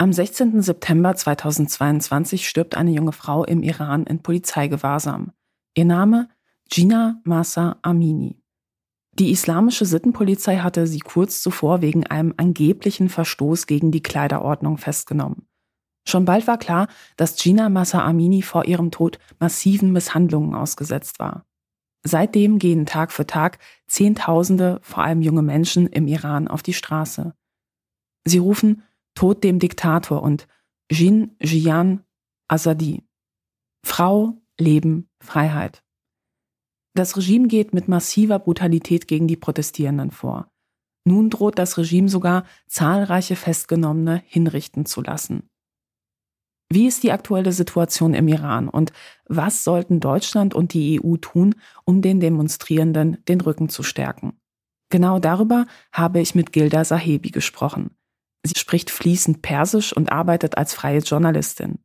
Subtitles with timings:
[0.00, 0.62] Am 16.
[0.62, 5.32] September 2022 stirbt eine junge Frau im Iran in Polizeigewahrsam.
[5.74, 6.28] Ihr Name
[6.70, 8.40] Gina Masa Amini.
[9.14, 15.48] Die islamische Sittenpolizei hatte sie kurz zuvor wegen einem angeblichen Verstoß gegen die Kleiderordnung festgenommen.
[16.06, 16.86] Schon bald war klar,
[17.16, 21.44] dass Gina Masa Amini vor ihrem Tod massiven Misshandlungen ausgesetzt war.
[22.04, 23.58] Seitdem gehen Tag für Tag
[23.88, 27.34] Zehntausende, vor allem junge Menschen im Iran auf die Straße.
[28.24, 28.84] Sie rufen
[29.18, 30.46] Tod dem Diktator und
[30.92, 32.04] Jin Jian
[32.46, 33.02] Azadi.
[33.84, 35.82] Frau, Leben, Freiheit.
[36.94, 40.52] Das Regime geht mit massiver Brutalität gegen die Protestierenden vor.
[41.04, 45.50] Nun droht das Regime sogar, zahlreiche Festgenommene hinrichten zu lassen.
[46.70, 48.92] Wie ist die aktuelle Situation im Iran und
[49.24, 54.38] was sollten Deutschland und die EU tun, um den Demonstrierenden den Rücken zu stärken?
[54.90, 57.97] Genau darüber habe ich mit Gilda Sahebi gesprochen.
[58.44, 61.78] Sie spricht fließend Persisch und arbeitet als freie Journalistin.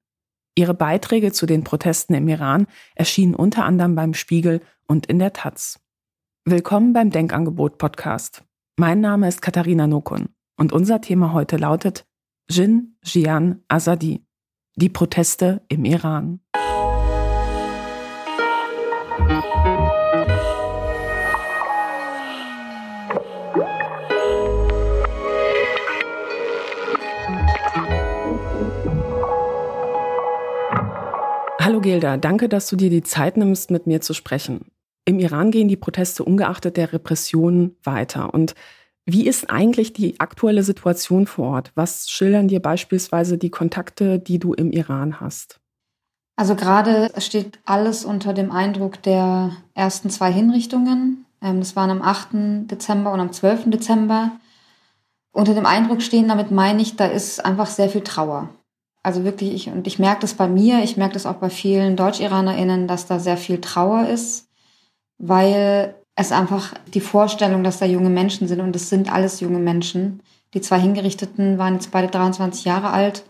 [0.55, 5.33] Ihre Beiträge zu den Protesten im Iran erschienen unter anderem beim Spiegel und in der
[5.33, 5.79] Taz.
[6.45, 8.43] Willkommen beim Denkangebot Podcast.
[8.77, 12.05] Mein Name ist Katharina Nokun und unser Thema heute lautet
[12.49, 14.25] Jin Jian Azadi.
[14.75, 16.42] Die Proteste im Iran.
[31.63, 34.65] Hallo Gilda, danke, dass du dir die Zeit nimmst, mit mir zu sprechen.
[35.05, 38.33] Im Iran gehen die Proteste ungeachtet der Repressionen weiter.
[38.33, 38.53] Und
[39.05, 41.71] wie ist eigentlich die aktuelle Situation vor Ort?
[41.75, 45.61] Was schildern dir beispielsweise die Kontakte, die du im Iran hast?
[46.35, 51.25] Also gerade steht alles unter dem Eindruck der ersten zwei Hinrichtungen.
[51.41, 52.69] Ähm, das waren am 8.
[52.69, 53.69] Dezember und am 12.
[53.69, 54.33] Dezember.
[55.31, 58.49] Unter dem Eindruck stehen, damit meine ich, da ist einfach sehr viel Trauer.
[59.03, 61.97] Also wirklich, ich, und ich merke das bei mir, ich merke das auch bei vielen
[61.97, 64.47] DeutschiranerInnen, dass da sehr viel Trauer ist,
[65.17, 69.59] weil es einfach die Vorstellung, dass da junge Menschen sind und es sind alles junge
[69.59, 70.21] Menschen.
[70.53, 73.25] Die zwei Hingerichteten waren jetzt beide 23 Jahre alt,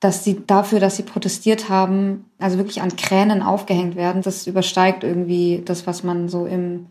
[0.00, 5.02] dass sie dafür, dass sie protestiert haben, also wirklich an Kränen aufgehängt werden, das übersteigt
[5.02, 6.86] irgendwie das, was man so im,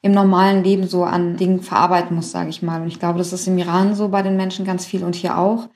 [0.00, 2.82] im normalen Leben so an Dingen verarbeiten muss, sage ich mal.
[2.82, 5.38] Und ich glaube, das ist im Iran so bei den Menschen ganz viel und hier
[5.38, 5.68] auch.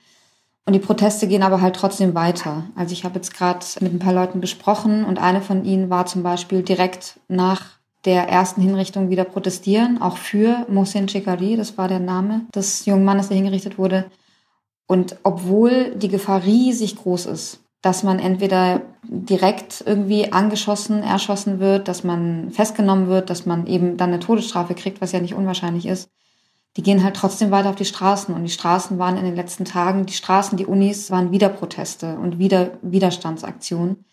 [0.66, 2.64] Und die Proteste gehen aber halt trotzdem weiter.
[2.76, 6.06] Also ich habe jetzt gerade mit ein paar Leuten gesprochen und eine von ihnen war
[6.06, 11.88] zum Beispiel direkt nach der ersten Hinrichtung wieder protestieren, auch für Mohsen Chekari, das war
[11.88, 14.06] der Name des jungen Mannes, der hingerichtet wurde.
[14.86, 21.88] Und obwohl die Gefahr riesig groß ist, dass man entweder direkt irgendwie angeschossen, erschossen wird,
[21.88, 25.86] dass man festgenommen wird, dass man eben dann eine Todesstrafe kriegt, was ja nicht unwahrscheinlich
[25.86, 26.10] ist,
[26.76, 28.34] die gehen halt trotzdem weiter auf die Straßen.
[28.34, 32.16] Und die Straßen waren in den letzten Tagen, die Straßen, die Unis waren wieder Proteste
[32.18, 34.04] und wieder Widerstandsaktionen.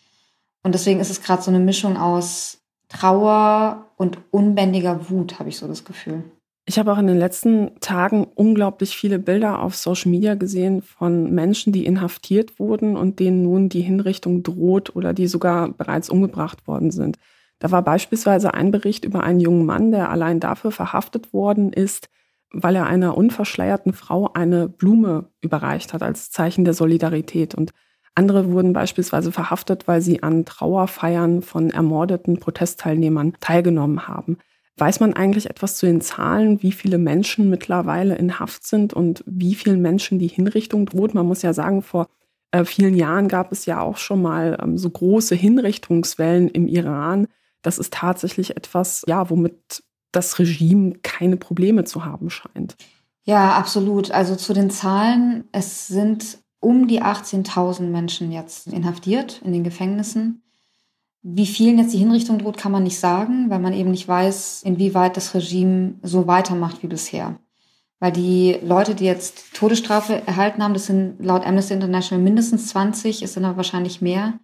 [0.64, 2.60] Und deswegen ist es gerade so eine Mischung aus
[2.90, 6.24] Trauer und unbändiger Wut, habe ich so das Gefühl.
[6.66, 11.32] Ich habe auch in den letzten Tagen unglaublich viele Bilder auf Social Media gesehen von
[11.34, 16.68] Menschen, die inhaftiert wurden und denen nun die Hinrichtung droht oder die sogar bereits umgebracht
[16.68, 17.18] worden sind.
[17.60, 22.10] Da war beispielsweise ein Bericht über einen jungen Mann, der allein dafür verhaftet worden ist,
[22.52, 27.56] weil er einer unverschleierten Frau eine Blume überreicht hat als Zeichen der Solidarität.
[27.56, 27.72] Und
[28.16, 34.38] andere wurden beispielsweise verhaftet, weil sie an Trauerfeiern von ermordeten Protestteilnehmern teilgenommen haben.
[34.78, 39.24] Weiß man eigentlich etwas zu den Zahlen, wie viele Menschen mittlerweile in Haft sind und
[39.26, 41.16] wie vielen Menschen die Hinrichtung droht?
[41.16, 42.08] Man muss ja sagen, vor
[42.52, 47.28] äh, vielen Jahren gab es ja auch schon mal ähm, so große Hinrichtungswellen im Iran.
[47.62, 49.84] Das ist tatsächlich etwas, ja, womit
[50.18, 52.76] das Regime keine Probleme zu haben scheint.
[53.24, 54.12] Ja, absolut.
[54.12, 60.42] Also zu den Zahlen, es sind um die 18.000 Menschen jetzt inhaftiert in den Gefängnissen.
[61.22, 64.64] Wie vielen jetzt die Hinrichtung droht, kann man nicht sagen, weil man eben nicht weiß,
[64.64, 67.38] inwieweit das Regime so weitermacht wie bisher.
[68.00, 73.24] Weil die Leute, die jetzt Todesstrafe erhalten haben, das sind laut Amnesty International mindestens 20,
[73.24, 74.40] es sind aber wahrscheinlich mehr.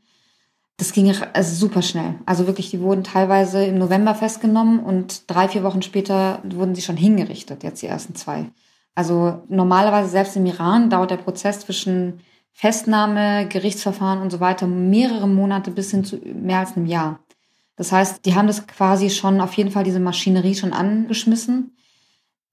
[0.77, 2.15] Das ging also super schnell.
[2.25, 6.81] Also wirklich, die wurden teilweise im November festgenommen und drei, vier Wochen später wurden sie
[6.81, 8.49] schon hingerichtet, jetzt die ersten zwei.
[8.95, 12.21] Also normalerweise selbst im Iran dauert der Prozess zwischen
[12.51, 17.19] Festnahme, Gerichtsverfahren und so weiter mehrere Monate bis hin zu mehr als einem Jahr.
[17.75, 21.75] Das heißt, die haben das quasi schon auf jeden Fall diese Maschinerie schon angeschmissen.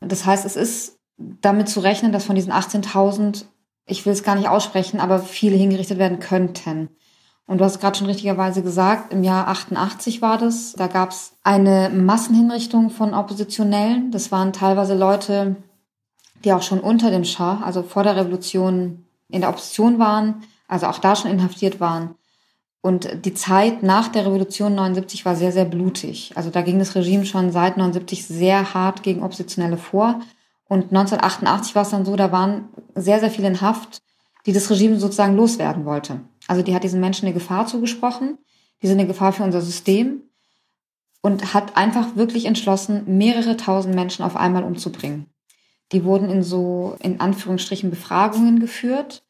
[0.01, 3.45] Das heißt, es ist damit zu rechnen, dass von diesen 18.000,
[3.87, 6.89] ich will es gar nicht aussprechen, aber viele hingerichtet werden könnten.
[7.51, 10.73] Und du hast gerade schon richtigerweise gesagt, im Jahr 88 war das.
[10.75, 14.13] Da gab es eine Massenhinrichtung von Oppositionellen.
[14.13, 15.57] Das waren teilweise Leute,
[16.45, 20.87] die auch schon unter dem Schah, also vor der Revolution, in der Opposition waren, also
[20.87, 22.15] auch da schon inhaftiert waren.
[22.83, 26.31] Und die Zeit nach der Revolution 79 war sehr, sehr blutig.
[26.37, 30.21] Also da ging das Regime schon seit 79 sehr hart gegen Oppositionelle vor.
[30.69, 34.03] Und 1988 war es dann so, da waren sehr, sehr viele in Haft,
[34.47, 36.21] die das Regime sozusagen loswerden wollte.
[36.51, 38.39] Also die hat diesen Menschen eine Gefahr zugesprochen.
[38.83, 40.23] Die sind eine Gefahr für unser System.
[41.23, 45.27] Und hat einfach wirklich entschlossen, mehrere tausend Menschen auf einmal umzubringen.
[45.93, 49.23] Die wurden in so, in Anführungsstrichen, Befragungen geführt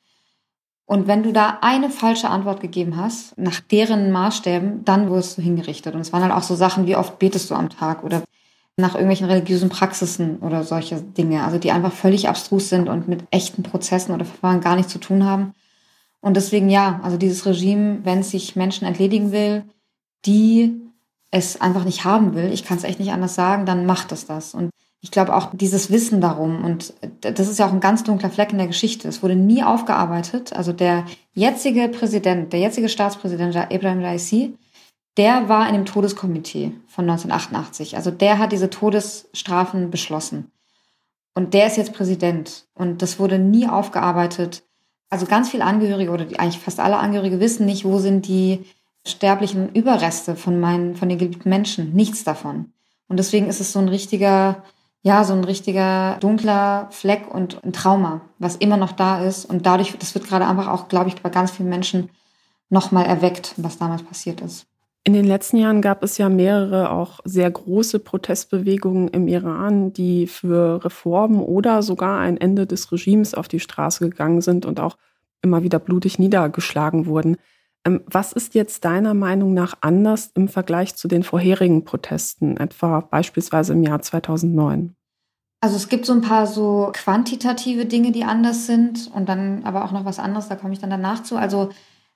[0.91, 5.43] und wenn du da eine falsche Antwort gegeben hast, nach deren Maßstäben, dann wirst du
[5.43, 5.95] hingerichtet.
[5.95, 8.25] Und es waren halt auch so Sachen, wie oft betest du am Tag oder
[8.77, 13.23] nach irgendwelchen religiösen Praxisen oder solche Dinge, also die einfach völlig abstrus sind und mit
[13.31, 15.55] echten Prozessen oder Verfahren gar nichts zu tun haben.
[16.21, 19.65] Und deswegen ja, also dieses Regime, wenn es sich Menschen entledigen will,
[20.27, 20.81] die
[21.31, 24.27] es einfach nicht haben will, ich kann es echt nicht anders sagen, dann macht es
[24.27, 24.55] das.
[24.55, 24.71] Und
[25.01, 28.53] ich glaube auch dieses Wissen darum, und das ist ja auch ein ganz dunkler Fleck
[28.53, 30.53] in der Geschichte, es wurde nie aufgearbeitet.
[30.53, 34.55] Also der jetzige Präsident, der jetzige Staatspräsident Ibrahim Raisi,
[35.17, 37.97] der war in dem Todeskomitee von 1988.
[37.97, 40.53] Also der hat diese Todesstrafen beschlossen.
[41.35, 42.67] Und der ist jetzt Präsident.
[42.75, 44.63] Und das wurde nie aufgearbeitet.
[45.11, 48.65] Also ganz viele Angehörige oder eigentlich fast alle Angehörige wissen nicht, wo sind die
[49.07, 51.93] sterblichen Überreste von meinen, von den geliebten Menschen.
[51.93, 52.73] Nichts davon.
[53.09, 54.63] Und deswegen ist es so ein richtiger,
[55.03, 59.45] ja, so ein richtiger dunkler Fleck und ein Trauma, was immer noch da ist.
[59.45, 62.11] Und dadurch, das wird gerade einfach auch, glaube ich, bei ganz vielen Menschen
[62.69, 64.70] nochmal erweckt, was damals passiert ist.
[65.03, 70.27] In den letzten Jahren gab es ja mehrere auch sehr große Protestbewegungen im Iran, die
[70.27, 74.99] für Reformen oder sogar ein Ende des Regimes auf die Straße gegangen sind und auch
[75.41, 77.39] immer wieder blutig niedergeschlagen wurden.
[77.87, 83.01] Ähm, was ist jetzt deiner Meinung nach anders im Vergleich zu den vorherigen Protesten, etwa
[83.01, 84.95] beispielsweise im Jahr 2009?
[85.63, 89.85] Also es gibt so ein paar so quantitative Dinge, die anders sind und dann aber
[89.85, 91.37] auch noch was anderes, da komme ich dann danach zu.
[91.37, 91.71] Also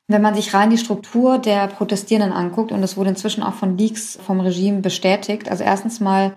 [0.07, 3.79] wenn man sich rein die Struktur der Protestierenden anguckt, und das wurde inzwischen auch von
[3.79, 6.37] Leaks vom Regime bestätigt, also erstens mal,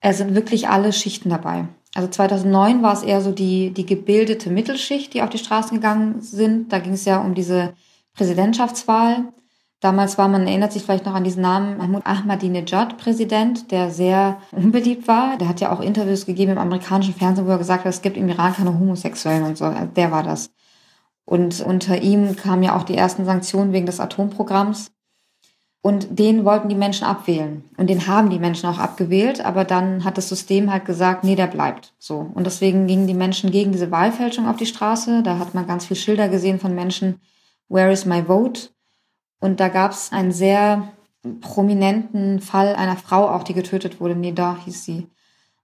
[0.00, 1.66] es sind wirklich alle Schichten dabei.
[1.94, 6.20] Also 2009 war es eher so die, die gebildete Mittelschicht, die auf die Straßen gegangen
[6.20, 6.70] sind.
[6.70, 7.72] Da ging es ja um diese
[8.12, 9.24] Präsidentschaftswahl.
[9.80, 14.38] Damals war man, erinnert sich vielleicht noch an diesen Namen, Mahmoud Ahmadinejad Präsident, der sehr
[14.52, 15.38] unbeliebt war.
[15.38, 18.18] Der hat ja auch Interviews gegeben im amerikanischen Fernsehen, wo er gesagt hat, es gibt
[18.18, 19.64] im Iran keine Homosexuellen und so.
[19.64, 20.50] Also der war das.
[21.26, 24.92] Und unter ihm kamen ja auch die ersten Sanktionen wegen des Atomprogramms.
[25.82, 27.64] Und den wollten die Menschen abwählen.
[27.76, 29.44] Und den haben die Menschen auch abgewählt.
[29.44, 31.94] Aber dann hat das System halt gesagt, nee, der bleibt.
[31.98, 32.30] So.
[32.34, 35.22] Und deswegen gingen die Menschen gegen diese Wahlfälschung auf die Straße.
[35.22, 37.20] Da hat man ganz viele Schilder gesehen von Menschen,
[37.68, 38.70] Where is my vote?
[39.40, 40.88] Und da gab es einen sehr
[41.40, 44.14] prominenten Fall einer Frau auch, die getötet wurde.
[44.14, 45.08] Neda hieß sie.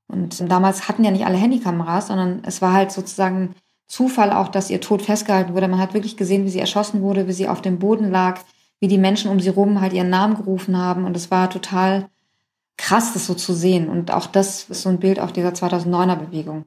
[0.08, 3.54] Und damals hatten ja nicht alle Handykameras, sondern es war halt sozusagen
[3.92, 5.68] Zufall auch, dass ihr Tod festgehalten wurde.
[5.68, 8.40] Man hat wirklich gesehen, wie sie erschossen wurde, wie sie auf dem Boden lag,
[8.80, 11.04] wie die Menschen um sie rum halt ihren Namen gerufen haben.
[11.04, 12.08] Und es war total
[12.78, 13.90] krass, das so zu sehen.
[13.90, 16.64] Und auch das ist so ein Bild auch dieser 2009er Bewegung.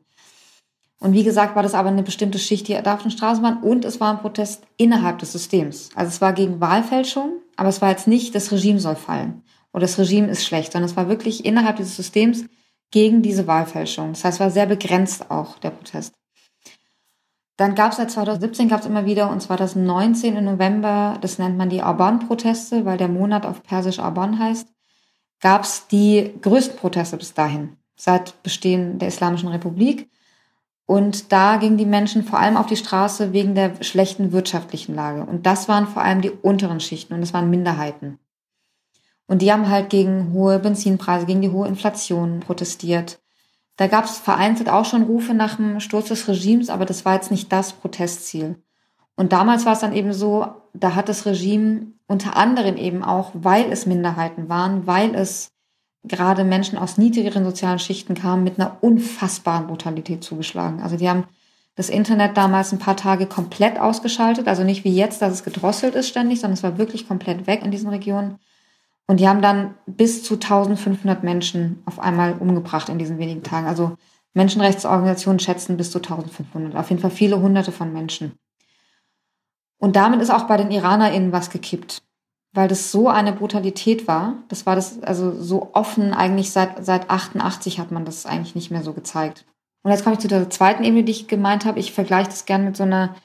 [1.00, 3.64] Und wie gesagt, war das aber eine bestimmte Schicht, die da auf den Straßen waren.
[3.64, 5.90] Und es war ein Protest innerhalb des Systems.
[5.96, 9.42] Also es war gegen Wahlfälschung, aber es war jetzt nicht, das Regime soll fallen
[9.74, 12.46] oder das Regime ist schlecht, sondern es war wirklich innerhalb dieses Systems
[12.92, 14.10] gegen diese Wahlfälschung.
[14.10, 16.14] Das heißt, es war sehr begrenzt auch der Protest.
[17.58, 21.58] Dann gab es seit 2017 gab es immer wieder und 2019 im November, das nennt
[21.58, 24.68] man die Arban-Proteste, weil der Monat auf Persisch Arban heißt,
[25.40, 30.10] gab es die größten Proteste bis dahin, seit Bestehen der Islamischen Republik.
[30.86, 35.26] Und da gingen die Menschen vor allem auf die Straße wegen der schlechten wirtschaftlichen Lage.
[35.26, 38.20] Und das waren vor allem die unteren Schichten und das waren Minderheiten.
[39.28, 43.20] Und die haben halt gegen hohe Benzinpreise, gegen die hohe Inflation protestiert.
[43.78, 47.16] Da gab es vereinzelt auch schon Rufe nach dem Sturz des Regimes, aber das war
[47.16, 48.56] jetzt nicht das Protestziel.
[49.16, 53.32] Und damals war es dann eben so, da hat das Regime unter anderem eben auch,
[53.34, 55.52] weil es Minderheiten waren, weil es
[56.04, 60.82] gerade Menschen aus niedrigeren sozialen Schichten kamen, mit einer unfassbaren Brutalität zugeschlagen.
[60.82, 61.26] Also die haben
[61.76, 65.96] das Internet damals ein paar Tage komplett ausgeschaltet, also nicht wie jetzt, dass es gedrosselt
[65.96, 68.40] ist ständig, sondern es war wirklich komplett weg in diesen Regionen.
[69.08, 73.68] Und die haben dann bis zu 1500 Menschen auf einmal umgebracht in diesen wenigen Tagen.
[73.68, 73.96] Also
[74.34, 76.76] Menschenrechtsorganisationen schätzen bis zu 1500.
[76.76, 78.34] Auf jeden Fall viele hunderte von Menschen.
[79.78, 82.02] Und damit ist auch bei den IranerInnen was gekippt
[82.56, 84.38] weil das so eine Brutalität war.
[84.48, 88.72] Das war das, also so offen eigentlich seit, seit 88 hat man das eigentlich nicht
[88.72, 89.46] mehr so gezeigt.
[89.84, 91.80] Und jetzt komme ich zu der zweiten Ebene, die ich gemeint habe.
[91.80, 93.16] Ich vergleiche das gern mit so einer,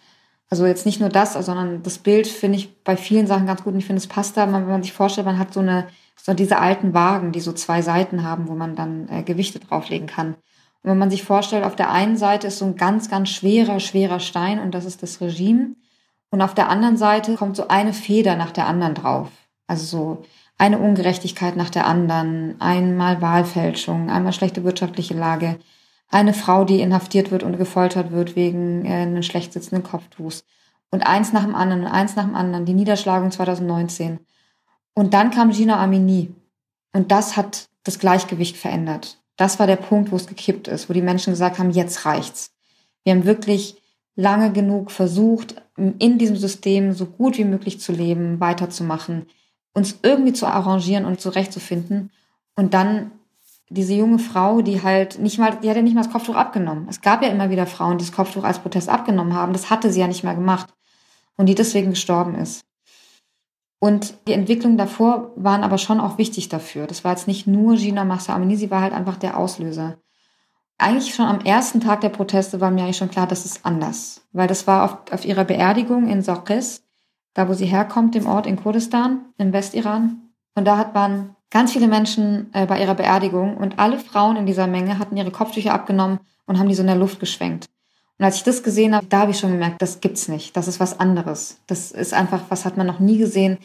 [0.50, 3.72] also jetzt nicht nur das, sondern das Bild finde ich bei vielen Sachen ganz gut
[3.72, 6.34] und ich finde, es passt da, wenn man sich vorstellt, man hat so eine, so
[6.34, 10.34] diese alten Wagen, die so zwei Seiten haben, wo man dann äh, Gewichte drauflegen kann.
[10.82, 13.78] Und wenn man sich vorstellt, auf der einen Seite ist so ein ganz, ganz schwerer,
[13.78, 15.76] schwerer Stein und das ist das Regime.
[16.30, 19.28] Und auf der anderen Seite kommt so eine Feder nach der anderen drauf.
[19.66, 20.22] Also so
[20.58, 25.58] eine Ungerechtigkeit nach der anderen, einmal Wahlfälschung, einmal schlechte wirtschaftliche Lage,
[26.10, 30.44] eine Frau, die inhaftiert wird und gefoltert wird wegen äh, einen schlecht sitzenden Kopftuchs.
[30.90, 34.18] Und eins nach dem anderen eins nach dem anderen, die Niederschlagung 2019.
[34.92, 36.34] Und dann kam Gina Amini.
[36.92, 39.18] Und das hat das Gleichgewicht verändert.
[39.36, 42.52] Das war der Punkt, wo es gekippt ist, wo die Menschen gesagt haben, jetzt reicht's.
[43.04, 43.80] Wir haben wirklich
[44.16, 49.26] lange genug versucht, in diesem System so gut wie möglich zu leben, weiterzumachen,
[49.72, 52.10] uns irgendwie zu arrangieren und zurechtzufinden.
[52.56, 53.12] Und dann
[53.70, 56.86] diese junge Frau, die halt nicht mal, die hat ja nicht mal das Kopftuch abgenommen.
[56.90, 59.52] Es gab ja immer wieder Frauen, die das Kopftuch als Protest abgenommen haben.
[59.52, 60.74] Das hatte sie ja nicht mehr gemacht.
[61.36, 62.62] Und die deswegen gestorben ist.
[63.78, 66.86] Und die Entwicklungen davor waren aber schon auch wichtig dafür.
[66.86, 69.96] Das war jetzt nicht nur Gina Massa Amini, sie war halt einfach der Auslöser.
[70.76, 74.26] Eigentlich schon am ersten Tag der Proteste war mir eigentlich schon klar, das ist anders.
[74.32, 76.82] Weil das war auf, auf ihrer Beerdigung in Sorkes,
[77.34, 80.30] da wo sie herkommt, dem Ort in Kurdistan, im Westiran.
[80.54, 84.46] Und da hat man ganz viele Menschen äh, bei ihrer Beerdigung und alle Frauen in
[84.46, 87.66] dieser Menge hatten ihre Kopftücher abgenommen und haben die so in der Luft geschwenkt.
[88.18, 90.56] Und als ich das gesehen habe, da habe ich schon gemerkt, das gibt's nicht.
[90.56, 91.58] Das ist was anderes.
[91.66, 93.58] Das ist einfach, was hat man noch nie gesehen.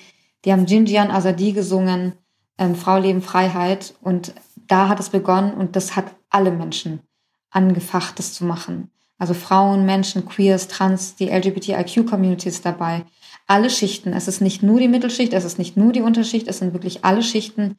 [0.45, 2.13] Die haben Jinjian Azadi gesungen,
[2.57, 3.95] ähm, Frau Leben Freiheit.
[4.01, 4.33] Und
[4.67, 7.01] da hat es begonnen und das hat alle Menschen
[7.49, 8.91] angefacht, das zu machen.
[9.17, 13.03] Also Frauen, Menschen, Queers, Trans, die LGBTIQ-Community ist dabei.
[13.47, 14.13] Alle Schichten.
[14.13, 17.05] Es ist nicht nur die Mittelschicht, es ist nicht nur die Unterschicht, es sind wirklich
[17.05, 17.77] alle Schichten.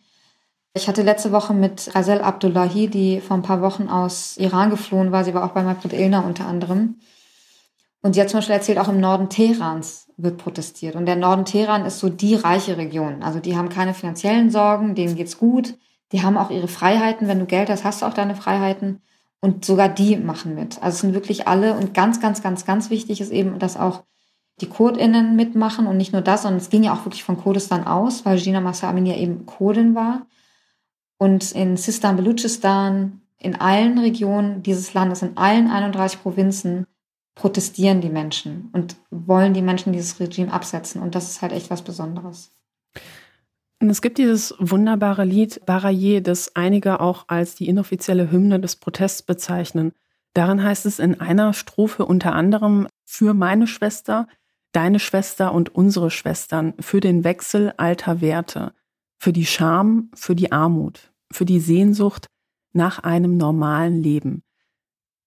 [0.74, 5.10] Ich hatte letzte Woche mit Razel Abdullahi, die vor ein paar Wochen aus Iran geflohen
[5.10, 5.24] war.
[5.24, 6.96] Sie war auch bei Margret Illner unter anderem.
[8.02, 10.94] Und sie hat zum Beispiel erzählt, auch im Norden Teherans wird protestiert.
[10.94, 13.22] Und der Norden Teheran ist so die reiche Region.
[13.22, 15.74] Also die haben keine finanziellen Sorgen, denen geht's gut.
[16.12, 17.26] Die haben auch ihre Freiheiten.
[17.26, 19.00] Wenn du Geld hast, hast du auch deine Freiheiten.
[19.40, 20.76] Und sogar die machen mit.
[20.82, 21.74] Also es sind wirklich alle.
[21.74, 24.04] Und ganz, ganz, ganz, ganz wichtig ist eben, dass auch
[24.60, 27.86] die KurdInnen mitmachen und nicht nur das, sondern es ging ja auch wirklich von Kurdistan
[27.86, 30.26] aus, weil Gina Massa Amin ja eben Kurdin war.
[31.18, 36.86] Und in Sistan, Belutschistan, in allen Regionen dieses Landes, in allen 31 Provinzen
[37.34, 41.02] protestieren die Menschen und wollen die Menschen dieses Regime absetzen.
[41.02, 42.50] Und das ist halt echt was Besonderes.
[43.78, 48.76] Und es gibt dieses wunderbare Lied Baraye, das einige auch als die inoffizielle Hymne des
[48.76, 49.92] Protests bezeichnen.
[50.32, 54.28] Darin heißt es in einer Strophe unter anderem für meine Schwester,
[54.72, 58.72] deine Schwester und unsere Schwestern, für den Wechsel alter Werte,
[59.18, 62.26] für die Scham, für die Armut, für die Sehnsucht
[62.72, 64.42] nach einem normalen Leben.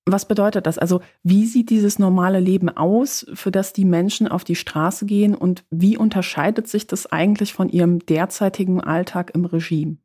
[0.06, 0.78] Was bedeutet das?
[0.78, 5.36] Also wie sieht dieses normale Leben aus, für das die Menschen auf die Straße gehen
[5.36, 9.98] und wie unterscheidet sich das eigentlich von ihrem derzeitigen Alltag im Regime?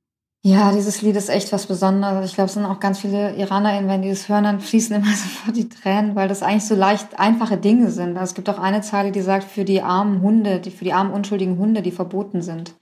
[0.47, 2.29] Ja, dieses Lied ist echt was Besonderes.
[2.29, 5.07] Ich glaube, es sind auch ganz viele IranerInnen, wenn die das hören, dann fließen immer
[5.17, 8.19] sofort die Tränen, weil das eigentlich so leicht einfache Dinge sind.
[8.19, 10.93] Also es gibt auch eine Zeile, die sagt, für die armen Hunde, die, für die
[10.93, 12.75] armen unschuldigen Hunde, die verboten sind.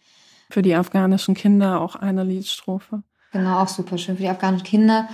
[0.50, 3.04] Für die afghanischen Kinder auch eine Liedstrophe.
[3.30, 4.16] Genau, auch super schön.
[4.16, 5.08] Für die afghanischen Kinder.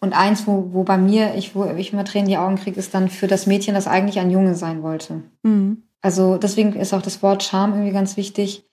[0.00, 2.80] Und eins, wo, wo bei mir, ich, wo ich immer Tränen in die Augen kriege,
[2.80, 5.22] ist dann für das Mädchen, das eigentlich ein Junge sein wollte.
[5.44, 5.84] Mhm.
[6.00, 8.68] Also deswegen ist auch das Wort Scham irgendwie ganz wichtig,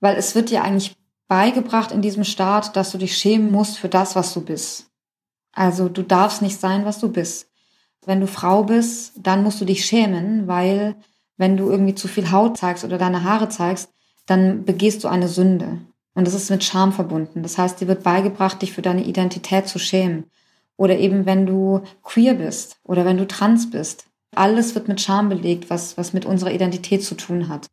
[0.00, 0.94] weil es wird dir eigentlich
[1.32, 4.90] beigebracht in diesem Staat, dass du dich schämen musst für das, was du bist.
[5.50, 7.48] Also du darfst nicht sein, was du bist.
[8.04, 10.94] Wenn du Frau bist, dann musst du dich schämen, weil
[11.38, 13.88] wenn du irgendwie zu viel Haut zeigst oder deine Haare zeigst,
[14.26, 15.78] dann begehst du eine Sünde.
[16.14, 17.42] Und das ist mit Scham verbunden.
[17.42, 20.24] Das heißt, dir wird beigebracht, dich für deine Identität zu schämen.
[20.76, 24.04] Oder eben, wenn du queer bist oder wenn du trans bist.
[24.34, 27.68] Alles wird mit Scham belegt, was, was mit unserer Identität zu tun hat.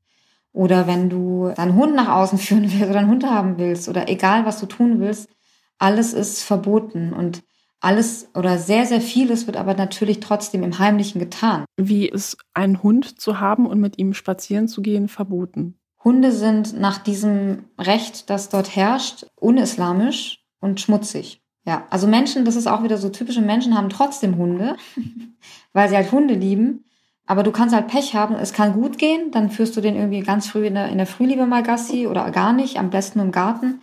[0.52, 4.10] Oder wenn du deinen Hund nach außen führen willst oder einen Hund haben willst oder
[4.10, 5.30] egal, was du tun willst,
[5.78, 7.42] alles ist verboten und
[7.82, 11.64] alles oder sehr, sehr vieles wird aber natürlich trotzdem im Heimlichen getan.
[11.78, 15.80] Wie ist ein Hund zu haben und mit ihm spazieren zu gehen verboten?
[16.04, 21.42] Hunde sind nach diesem Recht, das dort herrscht, unislamisch und schmutzig.
[21.66, 24.76] Ja, also Menschen, das ist auch wieder so typische Menschen haben trotzdem Hunde,
[25.74, 26.86] weil sie halt Hunde lieben.
[27.30, 30.22] Aber du kannst halt Pech haben, es kann gut gehen, dann führst du den irgendwie
[30.22, 33.32] ganz früh in der, in der Frühliebe mal Gassi oder gar nicht, am besten im
[33.32, 33.82] Garten.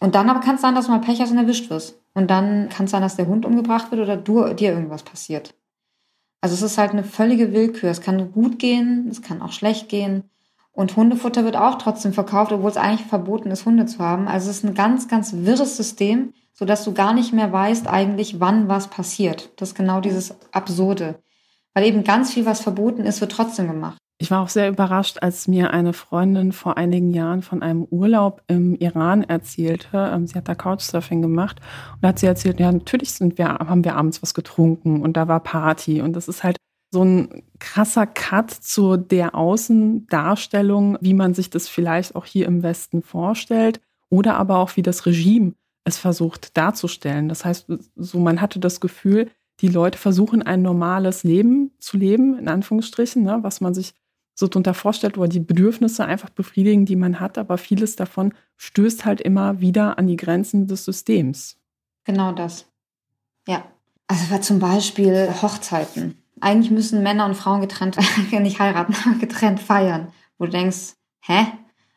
[0.00, 2.00] Und dann aber kann es sein, dass du mal Pech hast und erwischt wirst.
[2.14, 5.54] Und dann kann es sein, dass der Hund umgebracht wird oder du, dir irgendwas passiert.
[6.40, 7.90] Also es ist halt eine völlige Willkür.
[7.90, 10.30] Es kann gut gehen, es kann auch schlecht gehen.
[10.72, 14.28] Und Hundefutter wird auch trotzdem verkauft, obwohl es eigentlich verboten ist, Hunde zu haben.
[14.28, 17.86] Also es ist ein ganz, ganz wirres System, so dass du gar nicht mehr weißt
[17.86, 19.50] eigentlich, wann was passiert.
[19.58, 21.16] Das ist genau dieses Absurde.
[21.74, 23.98] Weil eben ganz viel, was verboten ist, wird trotzdem gemacht.
[24.22, 28.42] Ich war auch sehr überrascht, als mir eine Freundin vor einigen Jahren von einem Urlaub
[28.46, 30.12] im Iran erzählte.
[30.14, 31.60] Ähm, sie hat da Couchsurfing gemacht
[32.00, 35.26] und hat sie erzählt, ja, natürlich sind wir, haben wir abends was getrunken und da
[35.26, 36.02] war Party.
[36.02, 36.56] Und das ist halt
[36.92, 42.62] so ein krasser Cut zu der Außendarstellung, wie man sich das vielleicht auch hier im
[42.62, 47.28] Westen vorstellt oder aber auch wie das Regime es versucht darzustellen.
[47.28, 49.30] Das heißt, so man hatte das Gefühl,
[49.62, 53.94] die Leute versuchen ein normales Leben zu leben, in Anführungsstrichen, ne, was man sich
[54.34, 59.04] so darunter vorstellt, wo die Bedürfnisse einfach befriedigen, die man hat, aber vieles davon stößt
[59.04, 61.58] halt immer wieder an die Grenzen des Systems.
[62.04, 62.66] Genau das.
[63.46, 63.64] Ja.
[64.08, 66.18] Also zum Beispiel Hochzeiten.
[66.40, 67.96] Eigentlich müssen Männer und Frauen getrennt,
[68.32, 70.08] nicht heiraten, getrennt feiern.
[70.38, 71.46] Wo du denkst, hä?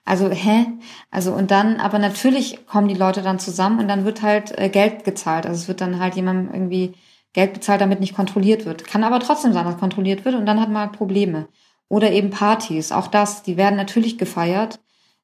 [0.03, 0.67] Also, hä?
[1.09, 4.69] Also, und dann, aber natürlich kommen die Leute dann zusammen und dann wird halt äh,
[4.69, 5.47] Geld gezahlt.
[5.47, 6.93] Also es wird dann halt jemandem irgendwie
[7.35, 8.85] Geld bezahlt, damit nicht kontrolliert wird.
[8.85, 11.49] Kann aber trotzdem sein, dass kontrolliert wird und dann hat man halt Probleme.
[11.89, 14.79] Oder eben Partys, auch das, die werden natürlich gefeiert.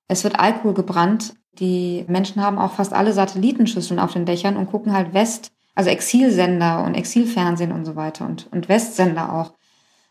[0.10, 1.36] Es wird Alkohol gebrannt.
[1.54, 5.90] Die Menschen haben auch fast alle Satellitenschüsseln auf den Dächern und gucken halt West, also
[5.90, 9.54] Exilsender und Exilfernsehen und so weiter und, und Westsender auch.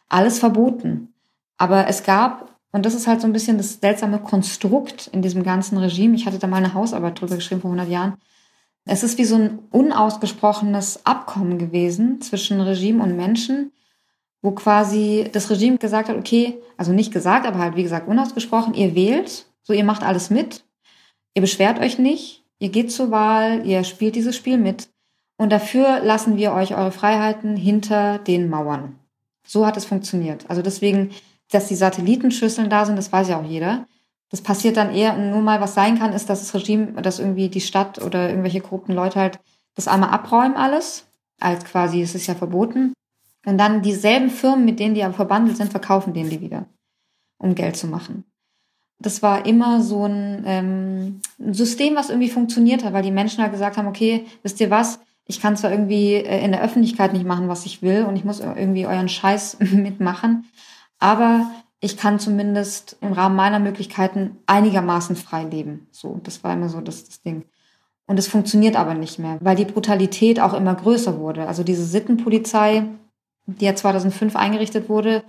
[0.08, 1.12] Alles verboten.
[1.58, 5.42] Aber es gab, und das ist halt so ein bisschen das seltsame Konstrukt in diesem
[5.42, 6.14] ganzen Regime.
[6.14, 8.14] Ich hatte da mal eine Hausarbeit drüber geschrieben vor 100 Jahren.
[8.84, 13.72] Es ist wie so ein unausgesprochenes Abkommen gewesen zwischen Regime und Menschen,
[14.42, 18.74] wo quasi das Regime gesagt hat, okay, also nicht gesagt, aber halt wie gesagt unausgesprochen,
[18.74, 20.64] ihr wählt, so ihr macht alles mit,
[21.34, 24.88] ihr beschwert euch nicht, ihr geht zur Wahl, ihr spielt dieses Spiel mit
[25.36, 28.98] und dafür lassen wir euch eure Freiheiten hinter den Mauern.
[29.46, 30.44] So hat es funktioniert.
[30.48, 31.10] Also deswegen,
[31.50, 33.86] dass die Satellitenschüsseln da sind, das weiß ja auch jeder.
[34.30, 37.48] Das passiert dann eher nur mal, was sein kann, ist, dass das Regime, dass irgendwie
[37.48, 39.40] die Stadt oder irgendwelche korrupten Leute halt
[39.74, 41.06] das einmal abräumen alles,
[41.40, 42.92] als quasi, es ist ja verboten.
[43.46, 46.66] Und dann dieselben Firmen, mit denen die aber verbandelt sind, verkaufen denen die wieder,
[47.38, 48.24] um Geld zu machen.
[49.02, 53.52] Das war immer so ein, ähm, System, was irgendwie funktioniert hat, weil die Menschen halt
[53.52, 57.24] gesagt haben, okay, wisst ihr was, ich kann zwar irgendwie äh, in der Öffentlichkeit nicht
[57.24, 60.44] machen, was ich will und ich muss irgendwie euren Scheiß mitmachen,
[60.98, 65.86] aber ich kann zumindest im Rahmen meiner Möglichkeiten einigermaßen frei leben.
[65.90, 67.44] So, das war immer so das, das Ding.
[68.06, 71.46] Und es funktioniert aber nicht mehr, weil die Brutalität auch immer größer wurde.
[71.46, 72.84] Also diese Sittenpolizei,
[73.46, 75.22] die ja 2005 eingerichtet wurde.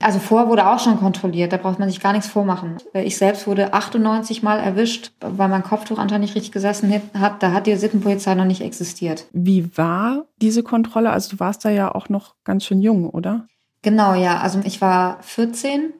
[0.00, 2.78] Also vorher wurde auch schon kontrolliert, da braucht man sich gar nichts vormachen.
[2.92, 7.42] Ich selbst wurde 98 Mal erwischt, weil mein Kopftuch anscheinend nicht richtig gesessen hat.
[7.42, 9.26] Da hat die Sittenpolizei noch nicht existiert.
[9.32, 11.10] Wie war diese Kontrolle?
[11.10, 13.46] Also du warst da ja auch noch ganz schön jung, oder?
[13.84, 14.40] Genau, ja.
[14.40, 15.92] Also ich war 14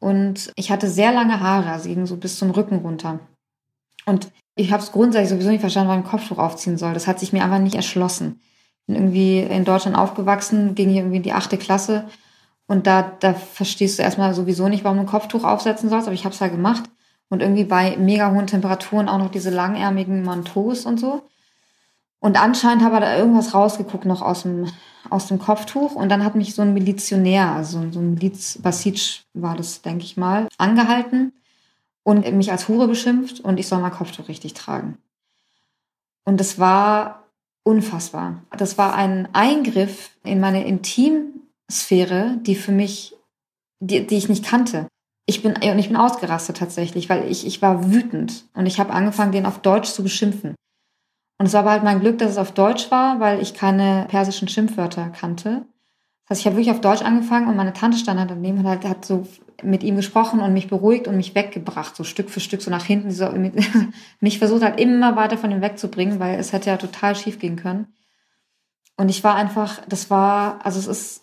[0.00, 3.20] und ich hatte sehr lange Haare, also ging so bis zum Rücken runter.
[4.06, 6.94] Und ich habe es grundsätzlich sowieso nicht verstanden, wann ein Kopftuch aufziehen soll.
[6.94, 8.40] Das hat sich mir einfach nicht erschlossen
[8.86, 12.06] bin irgendwie in Deutschland aufgewachsen, ging hier irgendwie in die achte Klasse.
[12.66, 16.14] Und da, da verstehst du erstmal sowieso nicht, warum du ein Kopftuch aufsetzen sollst, aber
[16.14, 16.84] ich habe es halt gemacht.
[17.28, 21.22] Und irgendwie bei mega hohen Temperaturen auch noch diese langärmigen Manteaus und so.
[22.20, 24.66] Und anscheinend habe er da irgendwas rausgeguckt noch aus dem,
[25.10, 25.94] aus dem Kopftuch.
[25.94, 30.04] Und dann hat mich so ein Milizionär, also so ein Miliz, Basic war das, denke
[30.04, 31.32] ich mal, angehalten
[32.06, 34.98] und mich als Hure beschimpft und ich soll mein Kopftuch richtig tragen.
[36.24, 37.24] Und das war
[37.64, 38.42] unfassbar.
[38.56, 43.16] Das war ein Eingriff in meine Intimsphäre, die für mich,
[43.80, 44.86] die, die ich nicht kannte.
[45.26, 48.92] Ich bin, und ich bin ausgerastet tatsächlich, weil ich, ich war wütend und ich habe
[48.92, 50.54] angefangen, den auf Deutsch zu beschimpfen.
[51.38, 54.06] Und es war aber halt mein Glück, dass es auf Deutsch war, weil ich keine
[54.08, 55.66] persischen Schimpfwörter kannte.
[56.24, 58.68] Das heißt, ich habe wirklich auf Deutsch angefangen und meine Tante stand halt daneben und
[58.68, 59.26] hat, hat so
[59.62, 62.84] mit ihm gesprochen und mich beruhigt und mich weggebracht, so Stück für Stück, so nach
[62.84, 63.10] hinten.
[63.10, 63.28] So,
[64.20, 67.56] mich versucht halt immer weiter von ihm wegzubringen, weil es hätte ja total schief gehen
[67.56, 67.94] können.
[68.96, 71.22] Und ich war einfach, das war, also es ist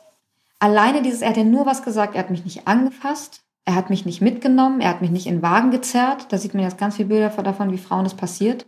[0.60, 3.90] alleine dieses, er hat ja nur was gesagt, er hat mich nicht angefasst, er hat
[3.90, 6.28] mich nicht mitgenommen, er hat mich nicht in Wagen gezerrt.
[6.32, 8.66] Da sieht man jetzt ganz viele Bilder davon, wie Frauen das passiert.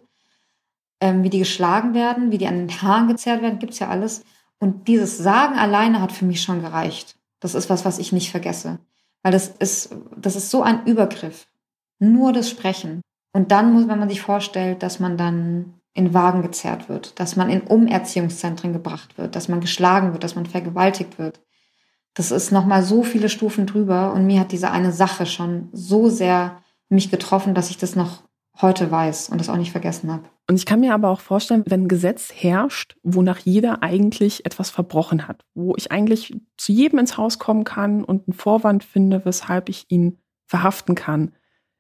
[1.02, 4.24] Ähm, wie die geschlagen werden, wie die an den Haaren gezerrt werden, gibt's ja alles.
[4.60, 7.18] Und dieses Sagen alleine hat für mich schon gereicht.
[7.40, 8.80] Das ist was, was ich nicht vergesse.
[9.22, 11.48] Weil das ist, das ist so ein Übergriff.
[12.00, 13.02] Nur das Sprechen.
[13.34, 17.36] Und dann muss, wenn man sich vorstellt, dass man dann in Wagen gezerrt wird, dass
[17.36, 21.42] man in Umerziehungszentren gebracht wird, dass man geschlagen wird, dass man vergewaltigt wird.
[22.14, 26.10] Das ist nochmal so viele Stufen drüber und mir hat diese eine Sache schon so
[26.10, 28.24] sehr mich getroffen, dass ich das noch
[28.62, 30.24] heute weiß und das auch nicht vergessen habe.
[30.48, 34.70] Und ich kann mir aber auch vorstellen, wenn ein Gesetz herrscht, wonach jeder eigentlich etwas
[34.70, 39.26] verbrochen hat, wo ich eigentlich zu jedem ins Haus kommen kann und einen Vorwand finde,
[39.26, 41.34] weshalb ich ihn verhaften kann,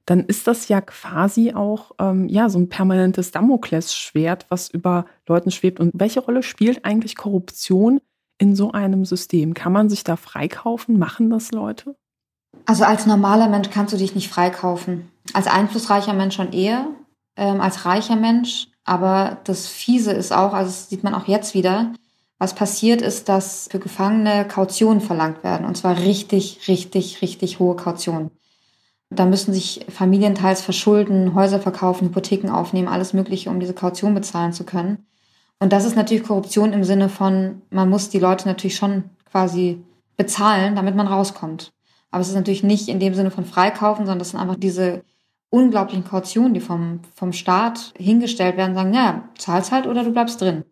[0.06, 5.52] dann ist das ja quasi auch ähm, ja so ein permanentes Damoklesschwert, was über Leuten
[5.52, 5.80] schwebt.
[5.80, 8.00] Und welche Rolle spielt eigentlich Korruption
[8.38, 9.54] in so einem System?
[9.54, 10.98] Kann man sich da freikaufen?
[10.98, 11.96] Machen das Leute?
[12.66, 15.12] Also als normaler Mensch kannst du dich nicht freikaufen.
[15.34, 16.88] Als einflussreicher Mensch schon eher,
[17.36, 18.68] ähm, als reicher Mensch.
[18.84, 21.94] Aber das Fiese ist auch, also das sieht man auch jetzt wieder,
[22.38, 25.66] was passiert ist, dass für Gefangene Kautionen verlangt werden.
[25.66, 28.32] Und zwar richtig, richtig, richtig hohe Kautionen.
[29.10, 34.14] Da müssen sich Familien teils verschulden, Häuser verkaufen, Hypotheken aufnehmen, alles Mögliche, um diese Kaution
[34.14, 35.06] bezahlen zu können.
[35.60, 39.82] Und das ist natürlich Korruption im Sinne von, man muss die Leute natürlich schon quasi
[40.18, 41.72] bezahlen, damit man rauskommt.
[42.12, 45.04] Aber es ist natürlich nicht in dem Sinne von freikaufen, sondern das sind einfach diese
[45.56, 50.42] unglaublichen Kautionen, die vom, vom Staat hingestellt werden, sagen, naja, zahlst halt oder du bleibst
[50.42, 50.66] drin.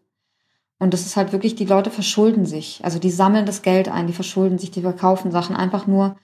[0.77, 2.81] Und das ist halt wirklich, die Leute verschulden sich.
[2.83, 6.17] Also die sammeln das Geld ein, die verschulden sich, die verkaufen Sachen einfach nur,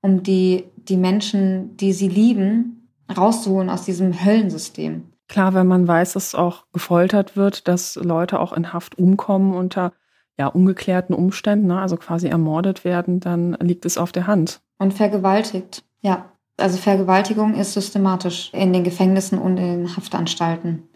[0.00, 5.12] um die, die Menschen, die sie lieben, rauszuholen aus diesem Höllensystem.
[5.28, 9.92] Klar, wenn man weiß, dass auch gefoltert wird, dass Leute auch in Haft umkommen unter
[10.38, 14.62] ja, ungeklärten Umständen, ne, also quasi ermordet werden, dann liegt es auf der Hand.
[14.78, 16.30] Und vergewaltigt, ja.
[16.56, 20.88] Also Vergewaltigung ist systematisch in den Gefängnissen und in den Haftanstalten.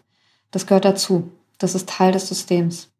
[0.49, 1.31] Das gehört dazu.
[1.59, 2.91] Das ist Teil des Systems.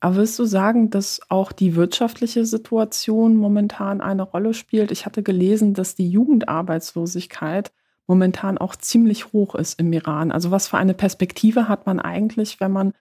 [0.00, 4.90] Aber willst du sagen, dass auch die wirtschaftliche Situation momentan eine Rolle spielt?
[4.90, 7.72] Ich hatte gelesen, dass die Jugendarbeitslosigkeit
[8.08, 10.32] momentan auch ziemlich hoch ist im Iran.
[10.32, 12.94] Also was für eine Perspektive hat man eigentlich, wenn man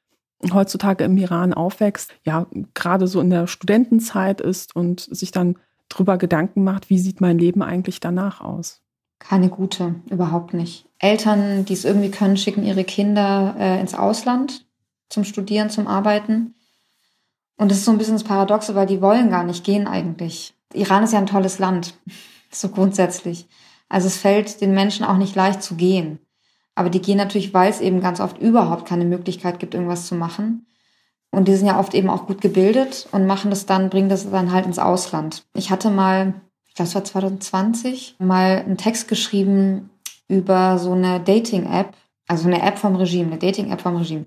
[0.54, 5.58] heutzutage im Iran aufwächst, ja, gerade so in der Studentenzeit ist und sich dann
[5.90, 8.81] drüber Gedanken macht, wie sieht mein Leben eigentlich danach aus?
[9.22, 10.88] Keine gute, überhaupt nicht.
[10.98, 14.66] Eltern, die es irgendwie können, schicken ihre Kinder äh, ins Ausland
[15.10, 16.56] zum Studieren, zum Arbeiten.
[17.56, 20.56] Und das ist so ein bisschen das Paradoxe, weil die wollen gar nicht gehen eigentlich.
[20.74, 21.94] Iran ist ja ein tolles Land,
[22.52, 23.48] so grundsätzlich.
[23.90, 26.20] Also es fällt den Menschen auch nicht leicht zu gehen.
[26.74, 30.16] Aber die gehen natürlich, weil es eben ganz oft überhaupt keine Möglichkeit gibt, irgendwas zu
[30.16, 30.66] machen.
[31.30, 34.30] Und die sind ja oft eben auch gut gebildet und machen das dann, bringen das
[34.30, 35.46] dann halt ins Ausland.
[35.54, 39.90] Ich hatte mal, ich glaube, es war 2020, mal einen Text geschrieben
[40.30, 41.98] über so eine Dating-App,
[42.30, 44.26] also eine App vom Regime, eine Dating-App vom Regime.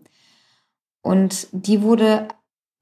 [1.01, 2.29] Und die wurde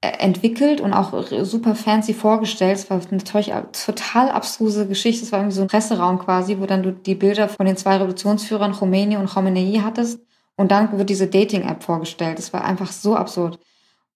[0.01, 2.77] entwickelt und auch super fancy vorgestellt.
[2.77, 3.23] Es war eine
[3.71, 5.23] total abstruse Geschichte.
[5.23, 7.95] Es war irgendwie so ein Presseraum quasi, wo dann du die Bilder von den zwei
[7.95, 10.19] Revolutionsführern Khomeini und Khomeini hattest.
[10.57, 12.37] Und dann wird diese Dating-App vorgestellt.
[12.37, 13.59] Das war einfach so absurd.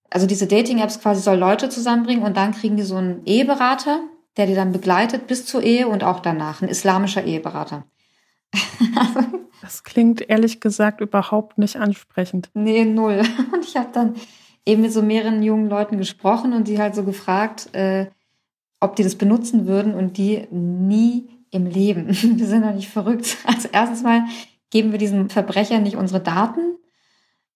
[0.09, 4.01] Also diese Dating-Apps quasi soll Leute zusammenbringen und dann kriegen die so einen Eheberater,
[4.37, 6.61] der die dann begleitet bis zur Ehe und auch danach.
[6.61, 7.85] Ein islamischer Eheberater.
[9.61, 12.49] das klingt ehrlich gesagt überhaupt nicht ansprechend.
[12.53, 13.23] Nee, null.
[13.51, 14.15] Und ich habe dann
[14.65, 18.07] eben mit so mehreren jungen Leuten gesprochen und die halt so gefragt, äh,
[18.79, 22.07] ob die das benutzen würden und die nie im Leben.
[22.37, 23.37] Wir sind doch nicht verrückt.
[23.45, 24.25] Also erstens mal
[24.69, 26.77] geben wir diesen Verbrechern nicht unsere Daten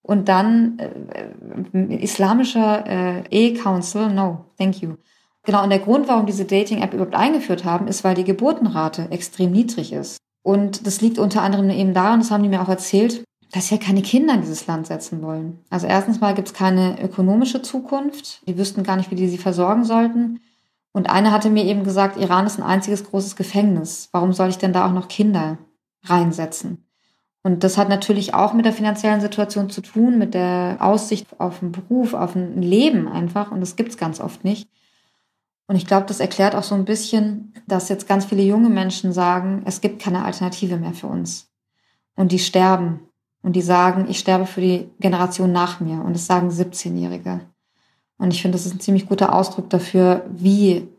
[0.02, 4.96] und dann äh, islamischer äh, E-Council, no, thank you.
[5.44, 9.52] Genau, und der Grund, warum diese Dating-App überhaupt eingeführt haben, ist, weil die Geburtenrate extrem
[9.52, 10.18] niedrig ist.
[10.44, 13.76] Und das liegt unter anderem eben daran, das haben die mir auch erzählt, dass sie
[13.76, 15.60] ja keine Kinder in dieses Land setzen wollen.
[15.70, 18.48] Also erstens mal gibt es keine ökonomische Zukunft.
[18.48, 20.40] Die wüssten gar nicht, wie die sie versorgen sollten.
[20.94, 24.10] Und eine hatte mir eben gesagt, Iran ist ein einziges großes Gefängnis.
[24.12, 25.58] Warum soll ich denn da auch noch Kinder
[26.06, 26.86] reinsetzen?
[27.44, 31.62] Und das hat natürlich auch mit der finanziellen Situation zu tun, mit der Aussicht auf
[31.62, 33.52] einen Beruf, auf ein Leben einfach.
[33.52, 34.70] Und das gibt's ganz oft nicht.
[35.72, 39.14] Und ich glaube, das erklärt auch so ein bisschen, dass jetzt ganz viele junge Menschen
[39.14, 41.50] sagen, es gibt keine Alternative mehr für uns.
[42.14, 43.00] Und die sterben
[43.42, 46.04] und die sagen, ich sterbe für die Generation nach mir.
[46.04, 47.40] Und das sagen 17-Jährige.
[48.18, 50.90] Und ich finde, das ist ein ziemlich guter Ausdruck dafür, wie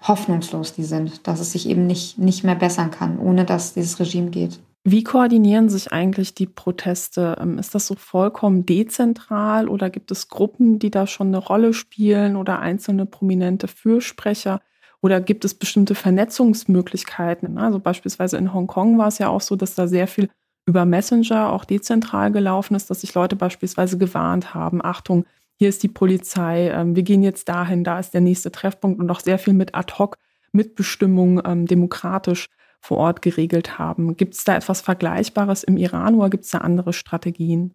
[0.00, 3.98] hoffnungslos die sind, dass es sich eben nicht, nicht mehr bessern kann, ohne dass dieses
[3.98, 4.60] Regime geht.
[4.84, 7.36] Wie koordinieren sich eigentlich die Proteste?
[7.40, 11.74] Ähm, ist das so vollkommen dezentral oder gibt es Gruppen, die da schon eine Rolle
[11.74, 14.60] spielen oder einzelne prominente Fürsprecher?
[15.02, 17.58] Oder gibt es bestimmte Vernetzungsmöglichkeiten?
[17.58, 20.30] Also beispielsweise in Hongkong war es ja auch so, dass da sehr viel
[20.66, 25.26] über Messenger auch dezentral gelaufen ist, dass sich Leute beispielsweise gewarnt haben, Achtung,
[25.58, 29.10] hier ist die Polizei, ähm, wir gehen jetzt dahin, da ist der nächste Treffpunkt und
[29.10, 30.16] auch sehr viel mit Ad-hoc,
[30.52, 32.48] Mitbestimmung ähm, demokratisch
[32.80, 34.16] vor Ort geregelt haben.
[34.16, 37.74] Gibt es da etwas Vergleichbares im Iran oder gibt es da andere Strategien?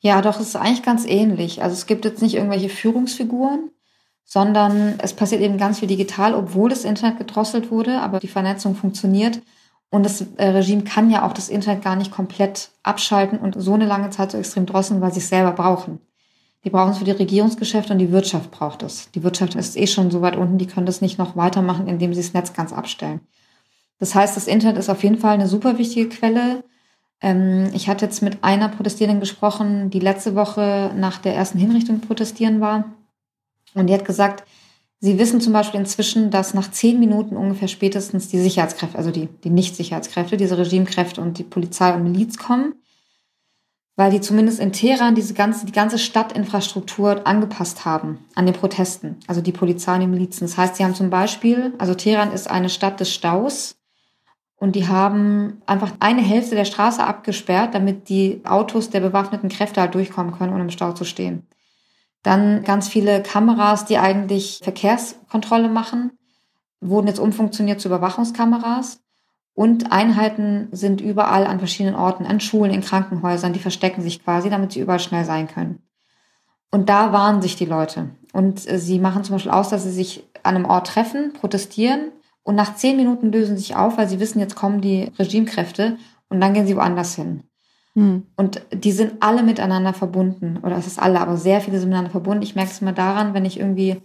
[0.00, 1.62] Ja, doch, es ist eigentlich ganz ähnlich.
[1.62, 3.70] Also es gibt jetzt nicht irgendwelche Führungsfiguren,
[4.24, 8.74] sondern es passiert eben ganz viel digital, obwohl das Internet gedrosselt wurde, aber die Vernetzung
[8.74, 9.40] funktioniert.
[9.90, 13.74] Und das äh, Regime kann ja auch das Internet gar nicht komplett abschalten und so
[13.74, 16.00] eine lange Zeit so extrem drosseln, weil sie es selber brauchen.
[16.64, 19.08] Die brauchen es für die Regierungsgeschäfte und die Wirtschaft braucht es.
[19.12, 22.12] Die Wirtschaft ist eh schon so weit unten, die können das nicht noch weitermachen, indem
[22.12, 23.20] sie das Netz ganz abstellen.
[23.98, 26.64] Das heißt, das Internet ist auf jeden Fall eine super wichtige Quelle.
[27.20, 32.00] Ähm, ich hatte jetzt mit einer Protestierenden gesprochen, die letzte Woche nach der ersten Hinrichtung
[32.00, 32.92] protestieren war.
[33.74, 34.44] Und die hat gesagt,
[34.98, 39.28] Sie wissen zum Beispiel inzwischen, dass nach zehn Minuten ungefähr spätestens die Sicherheitskräfte, also die,
[39.44, 42.74] die Nicht-Sicherheitskräfte, diese Regimekräfte und die Polizei und Miliz kommen,
[43.94, 49.16] weil die zumindest in Teheran diese ganze, die ganze Stadtinfrastruktur angepasst haben an den Protesten,
[49.26, 50.46] also die Polizei und die Milizen.
[50.46, 53.76] Das heißt, sie haben zum Beispiel, also Teheran ist eine Stadt des Staus
[54.58, 59.80] und die haben einfach eine Hälfte der Straße abgesperrt, damit die Autos der bewaffneten Kräfte
[59.80, 61.46] halt durchkommen können, ohne im Stau zu stehen.
[62.22, 66.12] Dann ganz viele Kameras, die eigentlich Verkehrskontrolle machen,
[66.80, 69.00] wurden jetzt umfunktioniert zu Überwachungskameras.
[69.52, 74.50] Und Einheiten sind überall an verschiedenen Orten, an Schulen, in Krankenhäusern, die verstecken sich quasi,
[74.50, 75.82] damit sie überall schnell sein können.
[76.70, 78.10] Und da warnen sich die Leute.
[78.32, 82.12] Und äh, sie machen zum Beispiel aus, dass sie sich an einem Ort treffen, protestieren
[82.46, 85.96] und nach zehn Minuten lösen sie sich auf, weil sie wissen, jetzt kommen die Regimekräfte
[86.28, 87.42] und dann gehen sie woanders hin.
[87.94, 88.28] Mhm.
[88.36, 90.58] Und die sind alle miteinander verbunden.
[90.62, 92.44] Oder es ist alle, aber sehr viele sind miteinander verbunden.
[92.44, 93.96] Ich merke es immer daran, wenn ich irgendwie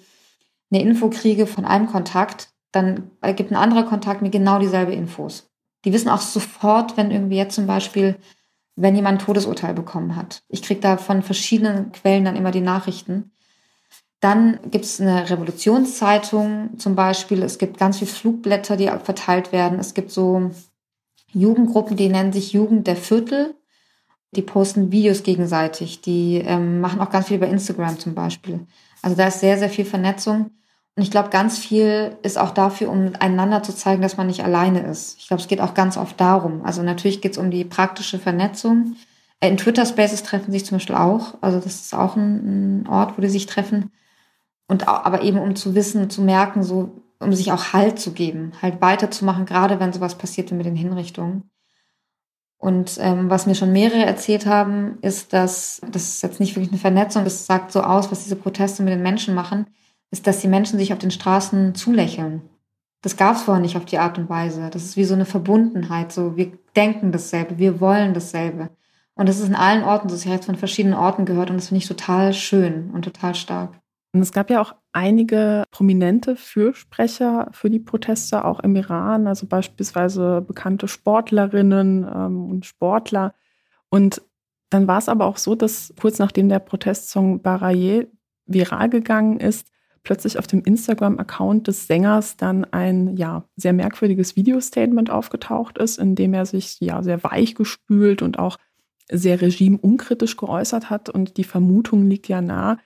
[0.72, 5.52] eine Info kriege von einem Kontakt, dann gibt ein anderer Kontakt mir genau dieselbe Infos.
[5.86, 8.16] Die wissen auch sofort, wenn irgendwie jetzt zum Beispiel,
[8.76, 10.42] wenn jemand ein Todesurteil bekommen hat.
[10.48, 13.34] Ich kriege da von verschiedenen Quellen dann immer die Nachrichten.
[14.22, 17.42] Dann gibt es eine Revolutionszeitung zum Beispiel.
[17.42, 19.80] Es gibt ganz viele Flugblätter, die verteilt werden.
[19.80, 20.52] Es gibt so
[21.34, 23.56] Jugendgruppen, die nennen sich Jugend der Viertel.
[24.34, 28.66] Die posten Videos gegenseitig, die ähm, machen auch ganz viel über Instagram zum Beispiel.
[29.02, 30.52] Also da ist sehr, sehr viel Vernetzung.
[30.96, 34.44] Und ich glaube, ganz viel ist auch dafür, um einander zu zeigen, dass man nicht
[34.44, 35.18] alleine ist.
[35.20, 36.64] Ich glaube, es geht auch ganz oft darum.
[36.64, 38.96] Also natürlich geht es um die praktische Vernetzung.
[39.40, 41.34] Äh, in Twitter Spaces treffen sich zum Beispiel auch.
[41.42, 43.90] Also das ist auch ein, ein Ort, wo die sich treffen.
[44.72, 48.54] Und aber eben um zu wissen, zu merken, so um sich auch Halt zu geben,
[48.62, 51.52] halt weiterzumachen, gerade wenn sowas passiert wie mit den Hinrichtungen.
[52.58, 56.72] Und ähm, was mir schon mehrere erzählt haben, ist, dass das ist jetzt nicht wirklich
[56.72, 59.68] eine Vernetzung, das sagt so aus, was diese Proteste mit den Menschen machen,
[60.10, 62.42] ist, dass die Menschen sich auf den Straßen zulächeln.
[63.02, 64.70] Das gab es vorher nicht auf die Art und Weise.
[64.72, 66.14] Das ist wie so eine Verbundenheit.
[66.14, 68.70] So, wir denken dasselbe, wir wollen dasselbe.
[69.16, 70.16] Und das ist in allen Orten so.
[70.16, 73.36] Ich habe jetzt von verschiedenen Orten gehört und das finde ich total schön und total
[73.36, 73.81] stark.
[74.14, 79.48] Und es gab ja auch einige prominente Fürsprecher für die Proteste, auch im Iran, also
[79.48, 83.34] beispielsweise bekannte Sportlerinnen ähm, und Sportler.
[83.90, 84.22] Und
[84.70, 88.08] dann war es aber auch so, dass kurz nachdem der Protestsong Baraye
[88.46, 89.68] viral gegangen ist,
[90.04, 96.16] plötzlich auf dem Instagram-Account des Sängers dann ein ja sehr merkwürdiges Video-Statement aufgetaucht ist, in
[96.16, 98.58] dem er sich ja sehr weich gespült und auch
[99.10, 101.10] sehr regimeunkritisch geäußert hat.
[101.10, 102.78] Und die Vermutung liegt ja nahe,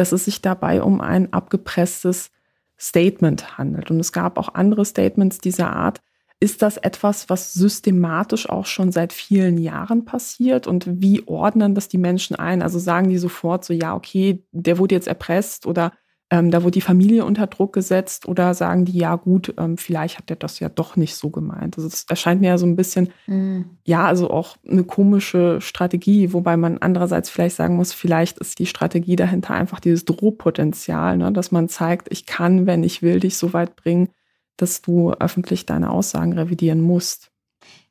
[0.00, 2.30] dass es sich dabei um ein abgepresstes
[2.78, 3.90] Statement handelt.
[3.90, 6.00] Und es gab auch andere Statements dieser Art.
[6.40, 10.66] Ist das etwas, was systematisch auch schon seit vielen Jahren passiert?
[10.66, 12.62] Und wie ordnen das die Menschen ein?
[12.62, 15.92] Also sagen die sofort so, ja, okay, der wurde jetzt erpresst oder
[16.32, 20.18] ähm, da wurde die Familie unter Druck gesetzt oder sagen die, ja gut, ähm, vielleicht
[20.18, 21.76] hat er das ja doch nicht so gemeint.
[21.76, 23.64] Also es erscheint mir ja so ein bisschen, mhm.
[23.84, 28.66] ja, also auch eine komische Strategie, wobei man andererseits vielleicht sagen muss, vielleicht ist die
[28.66, 33.36] Strategie dahinter einfach dieses Drohpotenzial, ne, dass man zeigt, ich kann, wenn ich will, dich
[33.36, 34.08] so weit bringen,
[34.56, 37.32] dass du öffentlich deine Aussagen revidieren musst.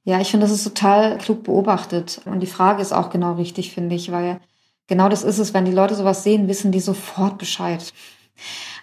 [0.03, 2.21] Ja, ich finde, das ist total klug beobachtet.
[2.23, 4.39] Und die Frage ist auch genau richtig, finde ich, weil
[4.87, 7.93] genau das ist es, wenn die Leute sowas sehen, wissen die sofort Bescheid.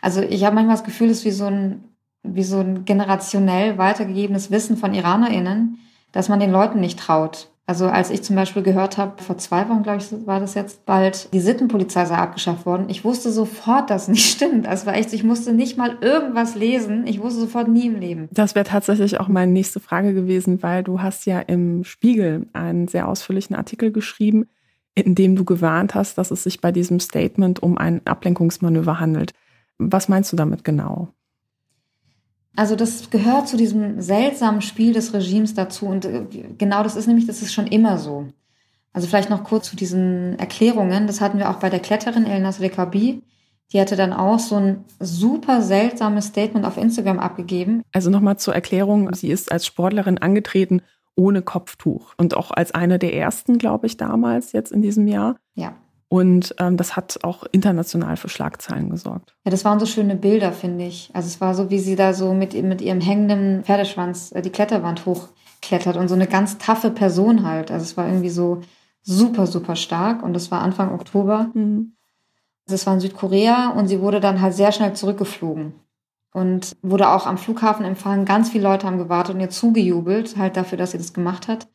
[0.03, 1.85] Also ich habe manchmal das Gefühl, es ist wie so ein,
[2.23, 5.79] wie so ein generationell weitergegebenes Wissen von IranerInnen,
[6.12, 7.49] dass man den Leuten nicht traut.
[7.69, 10.87] Also als ich zum Beispiel gehört habe, vor zwei Wochen, glaube ich, war das jetzt
[10.87, 12.87] bald, die Sittenpolizei sei abgeschafft worden.
[12.88, 14.66] Ich wusste sofort, dass nicht stimmt.
[14.66, 17.09] Das war echt, ich musste nicht mal irgendwas lesen.
[17.09, 18.29] Ich wusste sofort nie im Leben.
[18.31, 22.87] Das wäre tatsächlich auch meine nächste Frage gewesen, weil du hast ja im Spiegel einen
[22.87, 24.47] sehr ausführlichen Artikel geschrieben,
[24.95, 29.33] in dem du gewarnt hast, dass es sich bei diesem Statement um ein Ablenkungsmanöver handelt.
[29.79, 31.09] Was meinst du damit genau?
[32.57, 36.25] Also das gehört zu diesem seltsamen Spiel des Regimes dazu und äh,
[36.57, 38.29] genau das ist nämlich, das ist schon immer so.
[38.95, 41.07] Also vielleicht noch kurz zu diesen Erklärungen.
[41.07, 43.23] Das hatten wir auch bei der Kletterin Elnas Rekabi.
[43.73, 47.83] Die hatte dann auch so ein super seltsames Statement auf Instagram abgegeben.
[47.93, 50.81] Also nochmal zur Erklärung, sie ist als Sportlerin angetreten
[51.15, 55.37] ohne Kopftuch und auch als eine der ersten, glaube ich, damals jetzt in diesem Jahr.
[55.55, 55.75] Ja.
[56.09, 59.35] Und ähm, das hat auch international für Schlagzeilen gesorgt.
[59.45, 61.11] Ja, das waren so schöne Bilder, finde ich.
[61.14, 64.51] Also es war so, wie sie da so mit, mit ihrem hängenden Pferdeschwanz äh, die
[64.51, 67.73] Kletterwand hochklettert und so eine ganz taffe Person halt.
[67.73, 68.61] Also es war irgendwie so
[69.03, 71.51] super, super stark und das war Anfang Oktober.
[71.55, 71.97] Mhm.
[72.69, 75.75] Also war in Südkorea und sie wurde dann halt sehr schnell zurückgeflogen
[76.33, 78.25] und wurde auch am Flughafen empfangen.
[78.25, 81.69] Ganz viele Leute haben gewartet und ihr zugejubelt, halt dafür, dass sie das gemacht hat.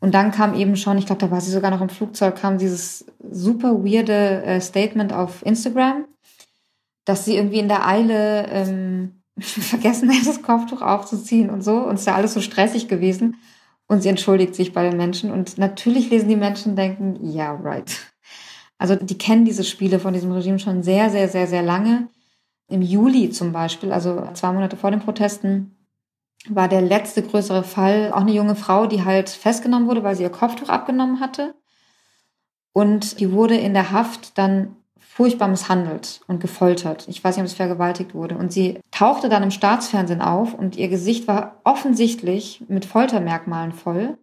[0.00, 2.58] Und dann kam eben schon, ich glaube, da war sie sogar noch im Flugzeug, kam
[2.58, 6.06] dieses super weirde äh, Statement auf Instagram.
[7.04, 11.78] dass sie irgendwie in der Eile ähm, vergessen hat, das Kopftuch aufzuziehen und so.
[11.78, 13.36] Und es ist ja alles so stressig gewesen.
[13.86, 15.30] Und sie entschuldigt sich bei den Menschen.
[15.30, 18.14] Und natürlich lesen die Menschen denken, ja, yeah, right.
[18.78, 22.08] Also die kennen diese Spiele von diesem Regime schon sehr, sehr, sehr, sehr lange.
[22.68, 25.73] Im Juli zum Beispiel, also zwei Monate vor den Protesten,
[26.48, 30.22] war der letzte größere Fall auch eine junge Frau, die halt festgenommen wurde, weil sie
[30.22, 31.54] ihr Kopftuch abgenommen hatte.
[32.72, 37.06] Und die wurde in der Haft dann furchtbar misshandelt und gefoltert.
[37.08, 38.36] Ich weiß nicht, ob es vergewaltigt wurde.
[38.36, 44.18] Und sie tauchte dann im Staatsfernsehen auf und ihr Gesicht war offensichtlich mit Foltermerkmalen voll.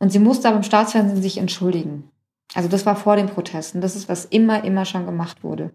[0.00, 2.10] Und sie musste aber im Staatsfernsehen sich entschuldigen.
[2.54, 3.80] Also das war vor den Protesten.
[3.80, 5.70] Das ist, was immer, immer schon gemacht wurde.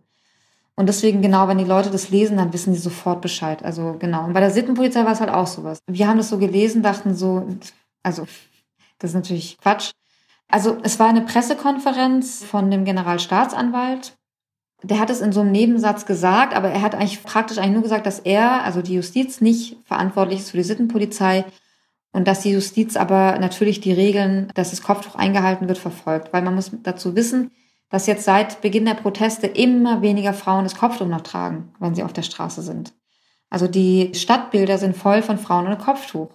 [0.75, 3.63] Und deswegen, genau, wenn die Leute das lesen, dann wissen die sofort Bescheid.
[3.63, 4.25] Also genau.
[4.25, 5.79] Und bei der Sittenpolizei war es halt auch sowas.
[5.88, 7.47] Wir haben das so gelesen, dachten so,
[8.01, 8.25] also,
[8.97, 9.91] das ist natürlich Quatsch.
[10.47, 14.17] Also es war eine Pressekonferenz von dem Generalstaatsanwalt.
[14.81, 17.83] Der hat es in so einem Nebensatz gesagt, aber er hat eigentlich praktisch eigentlich nur
[17.83, 21.45] gesagt, dass er, also die Justiz, nicht verantwortlich ist für die Sittenpolizei
[22.12, 26.33] und dass die Justiz aber natürlich die Regeln, dass das Kopftuch eingehalten wird, verfolgt.
[26.33, 27.51] Weil man muss dazu wissen,
[27.93, 32.01] dass jetzt seit Beginn der Proteste immer weniger Frauen das Kopftuch noch tragen, wenn sie
[32.01, 32.91] auf der Straße sind.
[33.51, 36.32] Also die Stadtbilder sind voll von Frauen ohne Kopftuch.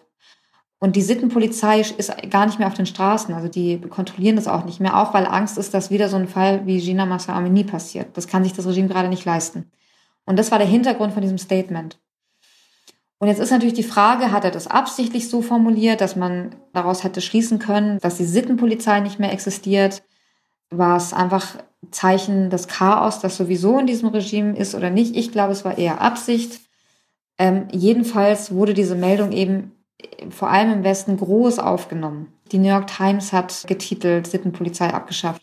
[0.79, 3.35] Und die Sittenpolizei ist gar nicht mehr auf den Straßen.
[3.35, 6.29] Also die kontrollieren das auch nicht mehr, auch weil Angst ist, dass wieder so ein
[6.29, 8.17] Fall wie Gina Massa Amini passiert.
[8.17, 9.69] Das kann sich das Regime gerade nicht leisten.
[10.27, 11.99] Und das war der Hintergrund von diesem Statement.
[13.19, 17.03] Und jetzt ist natürlich die Frage, hat er das absichtlich so formuliert, dass man daraus
[17.03, 20.05] hätte schließen können, dass die Sittenpolizei nicht mehr existiert?
[20.71, 21.57] War es einfach
[21.91, 25.17] Zeichen des Chaos, das sowieso in diesem Regime ist oder nicht.
[25.17, 26.61] Ich glaube, es war eher Absicht.
[27.39, 32.33] Ähm, jedenfalls wurde diese Meldung eben äh, vor allem im Westen groß aufgenommen.
[32.51, 35.43] Die New York Times hat getitelt, Sittenpolizei abgeschafft.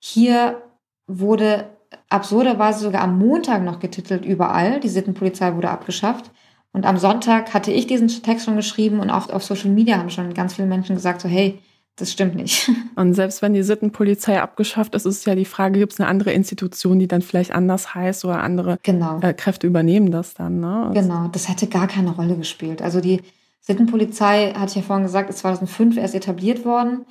[0.00, 0.62] Hier
[1.06, 1.70] wurde
[2.08, 6.30] absurderweise sogar am Montag noch getitelt, überall, die Sittenpolizei wurde abgeschafft.
[6.72, 10.10] Und am Sonntag hatte ich diesen Text schon geschrieben und auch auf Social Media haben
[10.10, 11.60] schon ganz viele Menschen gesagt, so hey,
[11.96, 12.70] das stimmt nicht.
[12.96, 16.32] Und selbst wenn die Sittenpolizei abgeschafft ist, ist ja die Frage, gibt es eine andere
[16.32, 19.20] Institution, die dann vielleicht anders heißt oder andere genau.
[19.20, 20.60] äh, Kräfte übernehmen das dann?
[20.60, 20.86] Ne?
[20.88, 22.80] Also genau, das hätte gar keine Rolle gespielt.
[22.80, 23.20] Also die
[23.60, 27.04] Sittenpolizei, hatte ich ja vorhin gesagt, ist 2005 erst etabliert worden.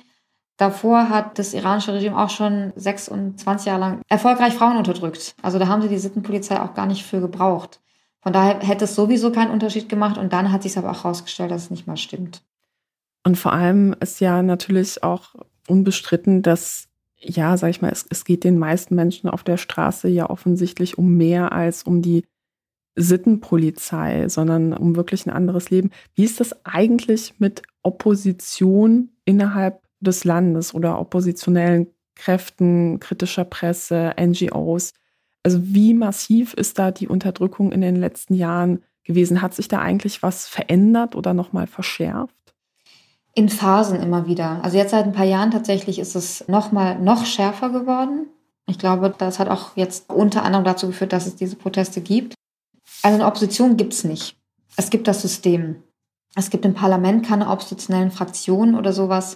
[0.58, 5.34] Davor hat das iranische Regime auch schon 26 Jahre lang erfolgreich Frauen unterdrückt.
[5.42, 7.80] Also da haben sie die Sittenpolizei auch gar nicht für gebraucht.
[8.20, 11.50] Von daher hätte es sowieso keinen Unterschied gemacht und dann hat sich aber auch herausgestellt,
[11.50, 12.42] dass es nicht mal stimmt.
[13.24, 15.34] Und vor allem ist ja natürlich auch
[15.68, 20.08] unbestritten, dass, ja, sag ich mal, es, es geht den meisten Menschen auf der Straße
[20.08, 22.24] ja offensichtlich um mehr als um die
[22.94, 25.90] Sittenpolizei, sondern um wirklich ein anderes Leben.
[26.14, 34.92] Wie ist das eigentlich mit Opposition innerhalb des Landes oder oppositionellen Kräften, kritischer Presse, NGOs?
[35.42, 39.42] Also wie massiv ist da die Unterdrückung in den letzten Jahren gewesen?
[39.42, 42.34] Hat sich da eigentlich was verändert oder nochmal verschärft?
[43.34, 44.62] In Phasen immer wieder.
[44.62, 48.26] Also jetzt seit ein paar Jahren tatsächlich ist es noch mal noch schärfer geworden.
[48.66, 52.34] Ich glaube, das hat auch jetzt unter anderem dazu geführt, dass es diese Proteste gibt.
[53.02, 54.36] Also eine Opposition gibt's nicht.
[54.76, 55.82] Es gibt das System.
[56.34, 59.34] Es gibt im Parlament keine oppositionellen Fraktionen oder sowas,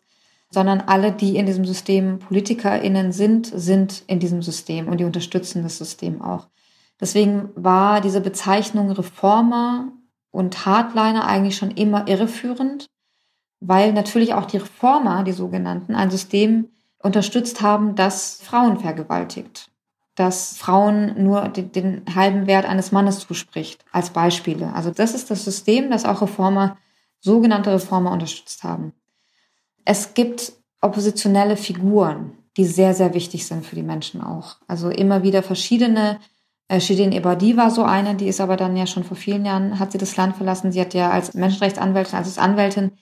[0.50, 5.62] sondern alle, die in diesem System PolitikerInnen sind, sind in diesem System und die unterstützen
[5.62, 6.48] das System auch.
[7.00, 9.92] Deswegen war diese Bezeichnung Reformer
[10.30, 12.86] und Hardliner eigentlich schon immer irreführend
[13.60, 16.68] weil natürlich auch die Reformer, die sogenannten, ein System
[17.02, 19.70] unterstützt haben, das Frauen vergewaltigt,
[20.14, 24.74] das Frauen nur den, den, halben Wert eines Mannes zuspricht, als Beispiele.
[24.74, 26.76] Also das ist das System, das auch Reformer,
[27.20, 28.92] sogenannte Reformer unterstützt haben.
[29.84, 34.56] Es gibt oppositionelle Figuren, die sehr, sehr wichtig sind für die Menschen auch.
[34.66, 36.18] Also immer wieder verschiedene
[36.68, 39.78] äh, Shirin Ebadi war so eine, die ist aber dann ja schon vor vielen Jahren,
[39.78, 40.72] hat sie das Land verlassen.
[40.72, 42.92] Sie hat ja als Menschenrechtsanwältin, als Anwältin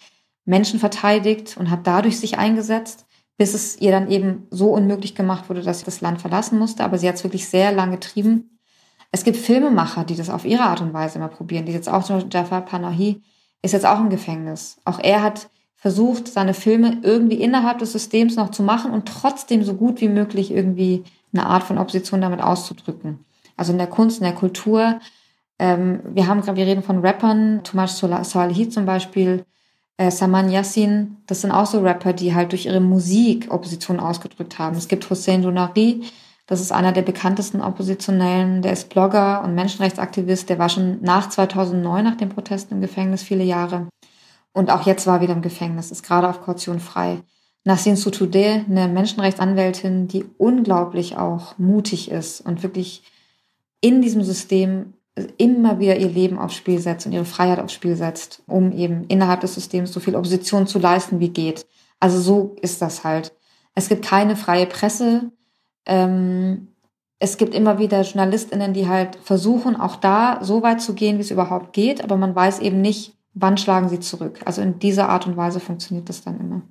[0.44, 5.48] Menschen verteidigt und hat dadurch sich eingesetzt, bis es ihr dann eben so unmöglich gemacht
[5.48, 6.84] wurde, dass sie das Land verlassen musste.
[6.84, 8.58] Aber sie hat es wirklich sehr lange getrieben.
[9.10, 11.66] Es gibt Filmemacher, die das auf ihre Art und Weise immer probieren.
[11.66, 13.22] Die jetzt auch Jafar Panahi
[13.62, 14.78] ist jetzt auch im Gefängnis.
[14.84, 19.64] Auch er hat versucht, seine Filme irgendwie innerhalb des Systems noch zu machen und trotzdem
[19.64, 23.24] so gut wie möglich irgendwie eine Art von Opposition damit auszudrücken.
[23.56, 24.98] Also in der Kunst, in der Kultur.
[25.58, 29.44] Ähm, wir haben gerade, wir reden von Rappern, Tomasz Salehi zum Beispiel,
[29.96, 34.58] äh, Saman Yassin, das sind auch so Rapper, die halt durch ihre Musik Opposition ausgedrückt
[34.58, 34.76] haben.
[34.76, 36.02] Es gibt Hussein Donari,
[36.46, 41.28] das ist einer der bekanntesten Oppositionellen, der ist Blogger und Menschenrechtsaktivist, der war schon nach
[41.28, 43.88] 2009, nach dem Protest im Gefängnis, viele Jahre.
[44.52, 47.22] Und auch jetzt war er wieder im Gefängnis, ist gerade auf Kaution frei.
[47.64, 53.02] Nassim Sotoudeh, eine Menschenrechtsanwältin, die unglaublich auch mutig ist und wirklich
[53.80, 54.92] in diesem System
[55.38, 59.04] immer wieder ihr Leben aufs Spiel setzt und ihre Freiheit aufs Spiel setzt, um eben
[59.04, 61.66] innerhalb des Systems so viel Opposition zu leisten, wie geht.
[62.00, 63.32] Also so ist das halt.
[63.74, 65.30] Es gibt keine freie Presse.
[65.86, 66.68] Ähm,
[67.20, 71.22] es gibt immer wieder JournalistInnen, die halt versuchen, auch da so weit zu gehen, wie
[71.22, 74.40] es überhaupt geht, aber man weiß eben nicht, wann schlagen sie zurück.
[74.44, 76.62] Also in dieser Art und Weise funktioniert das dann immer.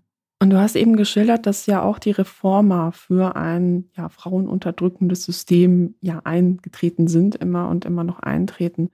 [0.44, 5.96] Und du hast eben geschildert, dass ja auch die Reformer für ein ja, frauenunterdrückendes System
[6.02, 8.90] ja eingetreten sind, immer und immer noch eintreten.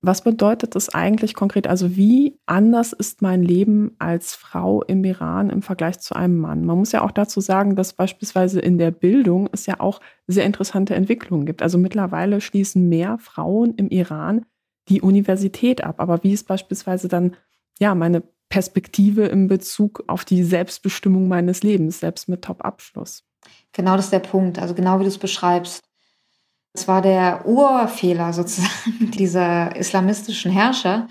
[0.00, 1.68] Was bedeutet das eigentlich konkret?
[1.68, 6.64] Also wie anders ist mein Leben als Frau im Iran im Vergleich zu einem Mann?
[6.64, 10.46] Man muss ja auch dazu sagen, dass beispielsweise in der Bildung es ja auch sehr
[10.46, 11.62] interessante Entwicklungen gibt.
[11.62, 14.46] Also mittlerweile schließen mehr Frauen im Iran
[14.88, 16.00] die Universität ab.
[16.00, 17.36] Aber wie ist beispielsweise dann
[17.78, 23.24] ja meine Perspektive in Bezug auf die Selbstbestimmung meines Lebens, selbst mit Top-Abschluss.
[23.72, 24.58] Genau das ist der Punkt.
[24.58, 25.84] Also genau wie du es beschreibst.
[26.72, 31.08] Es war der Urfehler sozusagen dieser islamistischen Herrscher,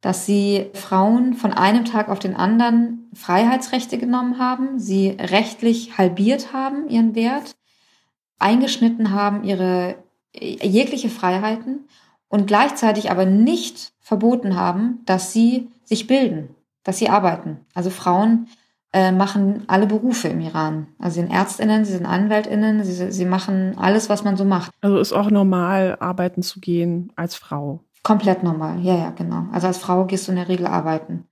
[0.00, 6.52] dass sie Frauen von einem Tag auf den anderen Freiheitsrechte genommen haben, sie rechtlich halbiert
[6.52, 7.54] haben, ihren Wert,
[8.38, 9.94] eingeschnitten haben, ihre
[10.34, 11.86] jegliche Freiheiten
[12.28, 17.60] und gleichzeitig aber nicht verboten haben, dass sie sich bilden dass sie arbeiten.
[17.74, 18.48] Also Frauen
[18.92, 20.88] äh, machen alle Berufe im Iran.
[20.98, 24.72] Also sie sind Ärztinnen, sie sind Anwältinnen, sie, sie machen alles, was man so macht.
[24.80, 27.80] Also ist auch normal, arbeiten zu gehen als Frau.
[28.02, 29.46] Komplett normal, ja, ja, genau.
[29.52, 31.24] Also als Frau gehst du in der Regel arbeiten.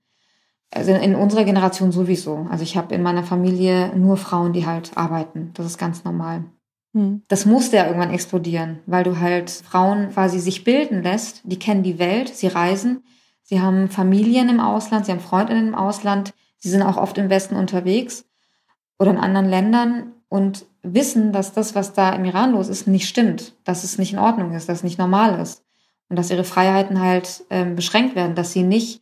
[0.73, 2.47] Also in, unserer Generation sowieso.
[2.49, 5.51] Also ich habe in meiner Familie nur Frauen, die halt arbeiten.
[5.53, 6.45] Das ist ganz normal.
[6.93, 7.23] Hm.
[7.27, 11.83] Das musste ja irgendwann explodieren, weil du halt Frauen quasi sich bilden lässt, die kennen
[11.83, 13.03] die Welt, sie reisen,
[13.51, 17.29] Sie haben Familien im Ausland, sie haben Freundinnen im Ausland, sie sind auch oft im
[17.29, 18.23] Westen unterwegs
[18.97, 23.09] oder in anderen Ländern und wissen, dass das, was da im Iran los ist, nicht
[23.09, 25.65] stimmt, dass es nicht in Ordnung ist, dass es nicht normal ist
[26.07, 29.01] und dass ihre Freiheiten halt ähm, beschränkt werden, dass sie nicht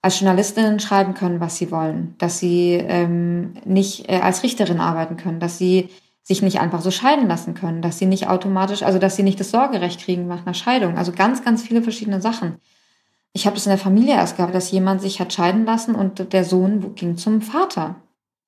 [0.00, 5.16] als Journalistinnen schreiben können, was sie wollen, dass sie ähm, nicht äh, als Richterin arbeiten
[5.16, 5.88] können, dass sie
[6.22, 9.40] sich nicht einfach so scheiden lassen können, dass sie nicht automatisch, also dass sie nicht
[9.40, 10.96] das Sorgerecht kriegen nach einer Scheidung.
[10.96, 12.60] Also ganz, ganz viele verschiedene Sachen.
[13.38, 16.32] Ich habe das in der Familie erst gehabt, dass jemand sich hat scheiden lassen und
[16.32, 17.94] der Sohn ging zum Vater.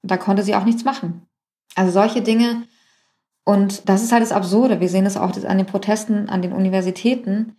[0.02, 1.28] Da konnte sie auch nichts machen.
[1.76, 2.64] Also solche Dinge.
[3.44, 4.80] Und das ist halt das Absurde.
[4.80, 7.54] Wir sehen es auch an den Protesten an den Universitäten.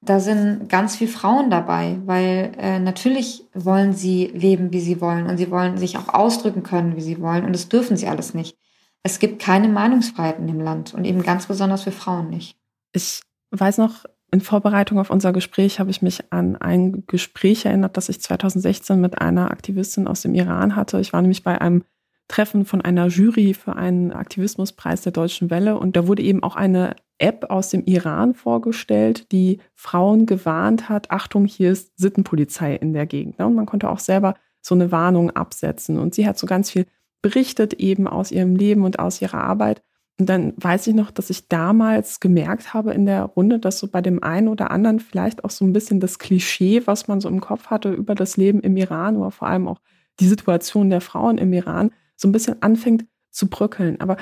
[0.00, 5.26] Da sind ganz viele Frauen dabei, weil äh, natürlich wollen sie leben, wie sie wollen
[5.26, 8.34] und sie wollen sich auch ausdrücken können, wie sie wollen und das dürfen sie alles
[8.34, 8.58] nicht.
[9.04, 12.58] Es gibt keine Meinungsfreiheit in dem Land und eben ganz besonders für Frauen nicht.
[12.92, 13.20] Ich
[13.52, 18.08] weiß noch, in Vorbereitung auf unser Gespräch habe ich mich an ein Gespräch erinnert, das
[18.08, 20.98] ich 2016 mit einer Aktivistin aus dem Iran hatte.
[21.00, 21.84] Ich war nämlich bei einem
[22.28, 26.56] Treffen von einer Jury für einen Aktivismuspreis der Deutschen Welle und da wurde eben auch
[26.56, 32.94] eine App aus dem Iran vorgestellt, die Frauen gewarnt hat, Achtung, hier ist Sittenpolizei in
[32.94, 33.38] der Gegend.
[33.38, 35.98] Und man konnte auch selber so eine Warnung absetzen.
[35.98, 36.86] Und sie hat so ganz viel
[37.20, 39.82] berichtet eben aus ihrem Leben und aus ihrer Arbeit.
[40.22, 43.88] Und dann weiß ich noch, dass ich damals gemerkt habe in der Runde, dass so
[43.88, 47.28] bei dem einen oder anderen vielleicht auch so ein bisschen das Klischee, was man so
[47.28, 49.80] im Kopf hatte über das Leben im Iran oder vor allem auch
[50.20, 54.00] die Situation der Frauen im Iran, so ein bisschen anfängt zu bröckeln.
[54.00, 54.16] Aber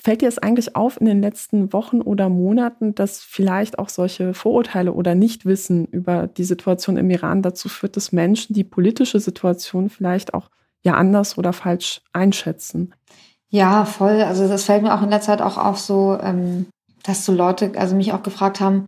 [0.00, 4.34] fällt dir es eigentlich auf in den letzten Wochen oder Monaten, dass vielleicht auch solche
[4.34, 9.90] Vorurteile oder Nichtwissen über die Situation im Iran dazu führt, dass Menschen die politische Situation
[9.90, 10.48] vielleicht auch
[10.84, 12.94] ja anders oder falsch einschätzen?
[13.50, 14.22] Ja, voll.
[14.22, 16.66] Also das fällt mir auch in letzter Zeit auch auf so, ähm,
[17.02, 18.86] dass so Leute, also mich auch gefragt haben,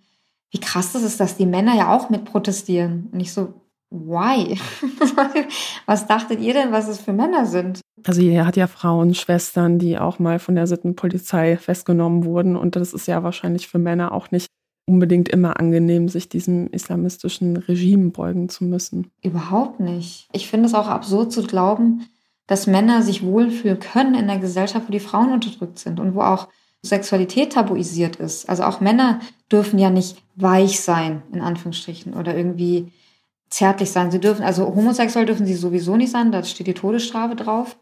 [0.51, 3.09] wie krass das ist, dass die Männer ja auch mit protestieren.
[3.13, 3.55] Und ich so,
[3.91, 4.59] why?
[5.87, 7.81] was dachtet ihr denn, was es für Männer sind?
[8.05, 12.57] Also ihr hat ja Frauen, Schwestern, die auch mal von der Sittenpolizei festgenommen wurden.
[12.57, 14.47] Und das ist ja wahrscheinlich für Männer auch nicht
[14.87, 19.11] unbedingt immer angenehm, sich diesem islamistischen Regime beugen zu müssen.
[19.23, 20.29] Überhaupt nicht.
[20.33, 22.07] Ich finde es auch absurd zu glauben,
[22.53, 26.21] dass Männer sich wohlfühlen können in einer Gesellschaft, wo die Frauen unterdrückt sind und wo
[26.21, 26.49] auch
[26.83, 28.47] Sexualität tabuisiert ist.
[28.47, 32.93] Also auch Männer dürfen ja nicht weich sein, in Anführungsstrichen, oder irgendwie
[33.49, 34.11] zärtlich sein.
[34.11, 37.79] Sie dürfen, also homosexuell dürfen sie sowieso nicht sein, da steht die Todesstrafe drauf.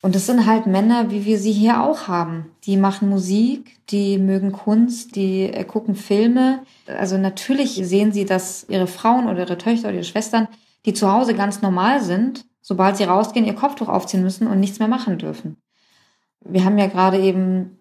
[0.00, 2.52] Und das sind halt Männer, wie wir sie hier auch haben.
[2.64, 6.60] Die machen Musik, die mögen Kunst, die äh, gucken Filme.
[6.86, 10.48] Also natürlich sehen sie, dass ihre Frauen oder ihre Töchter oder ihre Schwestern,
[10.86, 14.78] die zu Hause ganz normal sind, sobald sie rausgehen, ihr Kopftuch aufziehen müssen und nichts
[14.78, 15.58] mehr machen dürfen.
[16.40, 17.78] Wir haben ja gerade eben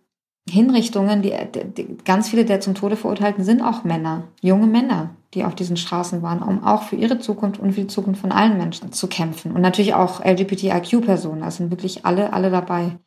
[0.48, 5.46] Hinrichtungen, die, die, ganz viele der zum Tode verurteilten sind auch Männer, junge Männer, die
[5.46, 8.58] auf diesen Straßen waren, um auch für ihre Zukunft und für die Zukunft von allen
[8.58, 9.54] Menschen zu kämpfen.
[9.54, 12.98] Und natürlich auch LGBTIQ-Personen, da sind wirklich alle, alle dabei.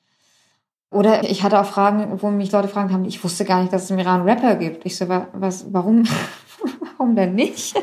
[0.90, 3.84] Oder ich hatte auch Fragen, wo mich Leute fragen haben, ich wusste gar nicht, dass
[3.84, 4.86] es im Iran Rapper gibt.
[4.86, 6.04] Ich so, was, warum,
[6.80, 7.76] warum denn nicht?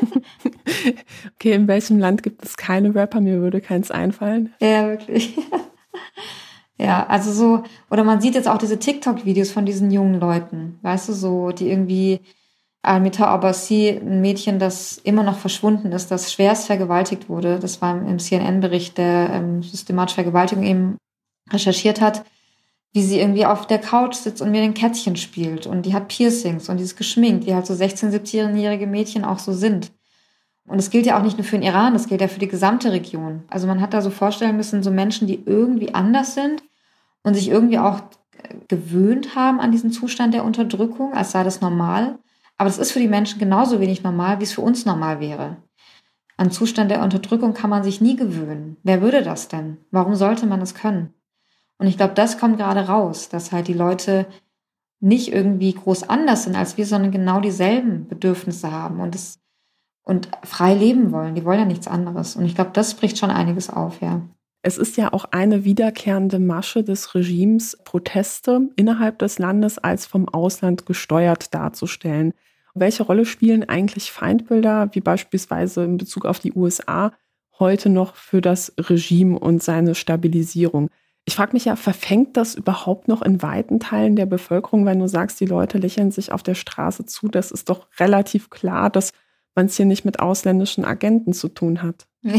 [1.34, 3.20] okay, in welchem Land gibt es keine Rapper?
[3.20, 4.52] Mir würde keins einfallen.
[4.60, 5.36] Ja, wirklich.
[6.78, 11.08] ja, also so, oder man sieht jetzt auch diese TikTok-Videos von diesen jungen Leuten, weißt
[11.08, 12.20] du, so, die irgendwie
[12.82, 17.58] Almita Abbasi, ein Mädchen, das immer noch verschwunden ist, das schwerst vergewaltigt wurde.
[17.58, 20.98] Das war im CNN-Bericht, der ähm, systematische Vergewaltigung eben
[21.50, 22.24] recherchiert hat,
[22.94, 25.66] wie sie irgendwie auf der Couch sitzt und mir ein Kätzchen spielt.
[25.66, 29.40] Und die hat Piercings und die ist geschminkt, wie halt so 16-, 17-jährige Mädchen auch
[29.40, 29.90] so sind.
[30.66, 32.48] Und es gilt ja auch nicht nur für den Iran, das gilt ja für die
[32.48, 33.42] gesamte Region.
[33.50, 36.62] Also man hat da so vorstellen müssen, so Menschen, die irgendwie anders sind
[37.24, 38.00] und sich irgendwie auch
[38.68, 42.20] gewöhnt haben an diesen Zustand der Unterdrückung, als sei das normal.
[42.56, 45.56] Aber das ist für die Menschen genauso wenig normal, wie es für uns normal wäre.
[46.36, 48.76] An Zustand der Unterdrückung kann man sich nie gewöhnen.
[48.84, 49.78] Wer würde das denn?
[49.90, 51.12] Warum sollte man es können?
[51.84, 54.24] Und ich glaube, das kommt gerade raus, dass halt die Leute
[55.00, 59.38] nicht irgendwie groß anders sind als wir, sondern genau dieselben Bedürfnisse haben und es
[60.02, 61.34] und frei leben wollen.
[61.34, 62.36] Die wollen ja nichts anderes.
[62.36, 64.22] Und ich glaube, das bricht schon einiges auf, ja.
[64.62, 70.26] Es ist ja auch eine wiederkehrende Masche des Regimes, Proteste innerhalb des Landes als vom
[70.26, 72.32] Ausland gesteuert darzustellen.
[72.74, 77.12] Welche Rolle spielen eigentlich Feindbilder, wie beispielsweise in Bezug auf die USA,
[77.58, 80.88] heute noch für das Regime und seine Stabilisierung?
[81.26, 85.08] Ich frage mich ja, verfängt das überhaupt noch in weiten Teilen der Bevölkerung, wenn du
[85.08, 87.28] sagst, die Leute lächeln sich auf der Straße zu?
[87.28, 89.12] Das ist doch relativ klar, dass
[89.54, 92.06] man es hier nicht mit ausländischen Agenten zu tun hat.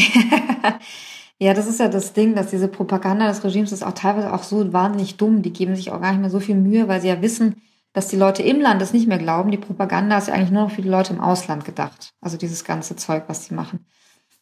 [1.38, 4.44] Ja, das ist ja das Ding, dass diese Propaganda des Regimes ist auch teilweise auch
[4.44, 5.42] so wahnsinnig dumm.
[5.42, 7.62] Die geben sich auch gar nicht mehr so viel Mühe, weil sie ja wissen,
[7.92, 9.52] dass die Leute im Land das nicht mehr glauben.
[9.52, 12.14] Die Propaganda ist ja eigentlich nur noch für die Leute im Ausland gedacht.
[12.22, 13.86] Also dieses ganze Zeug, was sie machen.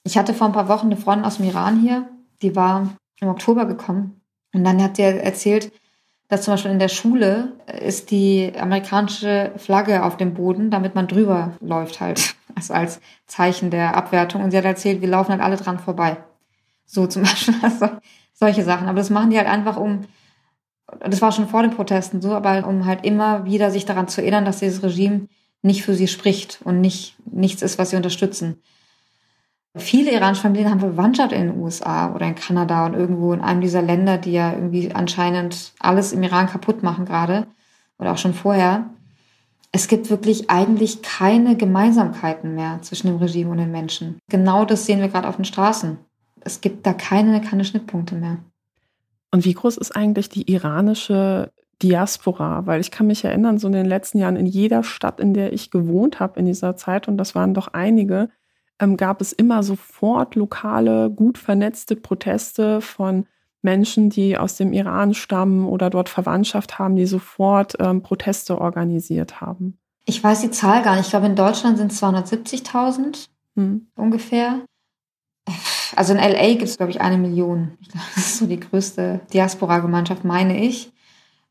[0.04, 2.10] Ich hatte vor ein paar Wochen eine Freundin aus dem Iran hier,
[2.44, 4.22] die war im Oktober gekommen.
[4.54, 5.72] Und dann hat sie erzählt,
[6.30, 11.08] dass zum Beispiel in der Schule ist die amerikanische Flagge auf dem Boden, damit man
[11.08, 12.36] drüber läuft halt.
[12.56, 14.44] Also als Zeichen der Abwertung.
[14.44, 16.18] Und sie hat erzählt, wir laufen halt alle dran vorbei.
[16.86, 17.90] So zum Beispiel also
[18.32, 18.88] solche Sachen.
[18.88, 20.02] Aber das machen die halt einfach um,
[21.00, 24.22] das war schon vor den Protesten so, aber um halt immer wieder sich daran zu
[24.22, 25.30] erinnern, dass dieses Regime
[25.64, 28.62] nicht für sie spricht und nicht nichts ist, was sie unterstützen.
[29.76, 33.62] Viele iranische Familien haben Verwandtschaft in den USA oder in Kanada und irgendwo in einem
[33.62, 37.48] dieser Länder, die ja irgendwie anscheinend alles im Iran kaputt machen gerade
[37.98, 38.90] oder auch schon vorher.
[39.72, 44.20] Es gibt wirklich eigentlich keine Gemeinsamkeiten mehr zwischen dem Regime und den Menschen.
[44.30, 45.98] Genau das sehen wir gerade auf den Straßen
[46.44, 48.40] es gibt da keine, keine Schnittpunkte mehr.
[49.32, 51.52] Und wie groß ist eigentlich die iranische
[51.82, 52.66] Diaspora?
[52.66, 55.54] Weil ich kann mich erinnern, so in den letzten Jahren in jeder Stadt, in der
[55.54, 58.30] ich gewohnt habe in dieser Zeit, und das waren doch einige,
[58.80, 63.26] ähm, gab es immer sofort lokale, gut vernetzte Proteste von
[63.62, 69.42] Menschen, die aus dem Iran stammen oder dort Verwandtschaft haben, die sofort ähm, Proteste organisiert
[69.42, 69.78] haben.
[70.06, 71.06] Ich weiß die Zahl gar nicht.
[71.06, 73.88] Ich glaube, in Deutschland sind es 270.000 hm.
[73.96, 74.66] ungefähr.
[75.96, 77.78] Also in LA gibt es, glaube ich, eine Million.
[77.82, 80.92] Ich glaube, das ist so die größte Diaspora-Gemeinschaft, meine ich.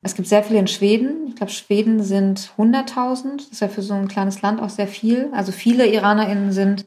[0.03, 1.29] Es gibt sehr viele in Schweden.
[1.29, 3.37] Ich glaube, Schweden sind 100.000.
[3.37, 5.31] Das ist ja für so ein kleines Land auch sehr viel.
[5.33, 6.87] Also viele IranerInnen sind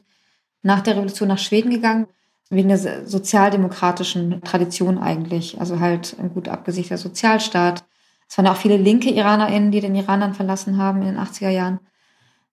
[0.66, 2.08] nach der Revolution nach Schweden gegangen,
[2.50, 5.60] wegen der sozialdemokratischen Tradition eigentlich.
[5.60, 7.84] Also halt ein gut abgesicherter Sozialstaat.
[8.28, 11.50] Es waren auch viele linke IranerInnen, die den Iran dann verlassen haben in den 80er
[11.50, 11.78] Jahren.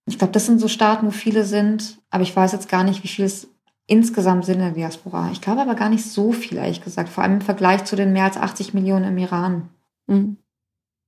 [0.06, 1.98] Ich glaube, das sind so Staaten, wo viele sind.
[2.10, 3.48] Aber ich weiß jetzt gar nicht, wie viel es
[3.86, 5.30] insgesamt sind in der Diaspora.
[5.32, 7.08] Ich glaube aber gar nicht so viel, ehrlich gesagt.
[7.08, 9.68] Vor allem im Vergleich zu den mehr als 80 Millionen im Iran.
[10.06, 10.36] Mhm.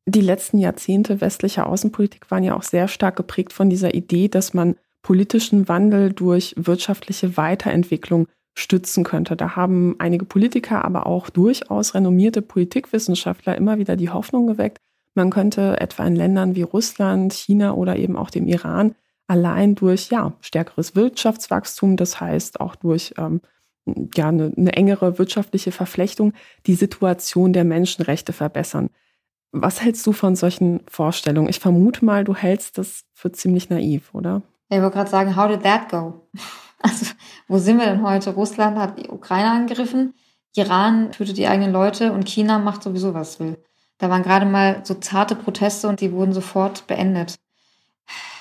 [0.08, 4.54] Die letzten Jahrzehnte westlicher Außenpolitik waren ja auch sehr stark geprägt von dieser Idee, dass
[4.54, 4.76] man
[5.06, 9.36] politischen Wandel durch wirtschaftliche Weiterentwicklung stützen könnte.
[9.36, 14.78] Da haben einige Politiker, aber auch durchaus renommierte Politikwissenschaftler immer wieder die Hoffnung geweckt,
[15.14, 18.96] man könnte etwa in Ländern wie Russland, China oder eben auch dem Iran
[19.28, 23.40] allein durch ja, stärkeres Wirtschaftswachstum, das heißt auch durch ähm,
[24.16, 26.32] ja, eine, eine engere wirtschaftliche Verflechtung,
[26.66, 28.90] die Situation der Menschenrechte verbessern.
[29.52, 31.48] Was hältst du von solchen Vorstellungen?
[31.48, 34.42] Ich vermute mal, du hältst das für ziemlich naiv, oder?
[34.68, 36.26] Ich wollte gerade sagen, how did that go?
[36.78, 37.06] Also,
[37.48, 38.34] wo sind wir denn heute?
[38.34, 40.12] Russland hat die Ukraine angegriffen,
[40.54, 43.56] Iran tötet die eigenen Leute und China macht sowieso, was will.
[43.98, 47.36] Da waren gerade mal so zarte Proteste und die wurden sofort beendet.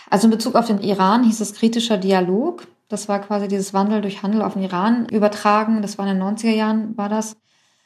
[0.10, 2.68] Also in Bezug auf den Iran hieß es kritischer Dialog.
[2.88, 5.82] Das war quasi dieses Wandel durch Handel auf den Iran übertragen.
[5.82, 7.38] Das war in den 90er Jahren, war das.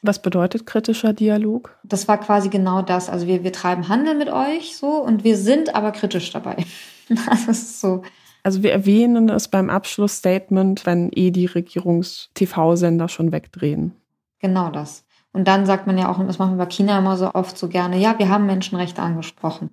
[0.02, 1.76] Was bedeutet kritischer Dialog?
[1.84, 3.08] Das war quasi genau das.
[3.08, 6.56] Also wir, wir treiben Handel mit euch so und wir sind aber kritisch dabei.
[7.08, 8.02] das ist so.
[8.42, 13.92] Also wir erwähnen es beim Abschlussstatement, wenn eh die Regierungs-TV-Sender schon wegdrehen.
[14.38, 15.04] Genau das.
[15.32, 17.68] Und dann sagt man ja auch, das machen wir bei China immer so oft so
[17.68, 19.70] gerne, ja, wir haben Menschenrechte angesprochen.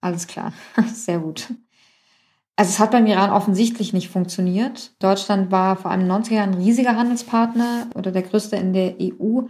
[0.00, 0.52] Alles klar,
[0.94, 1.48] sehr gut.
[2.58, 4.92] Also es hat beim Iran offensichtlich nicht funktioniert.
[4.98, 8.72] Deutschland war vor allem in den 90er Jahren ein riesiger Handelspartner oder der größte in
[8.72, 9.42] der EU.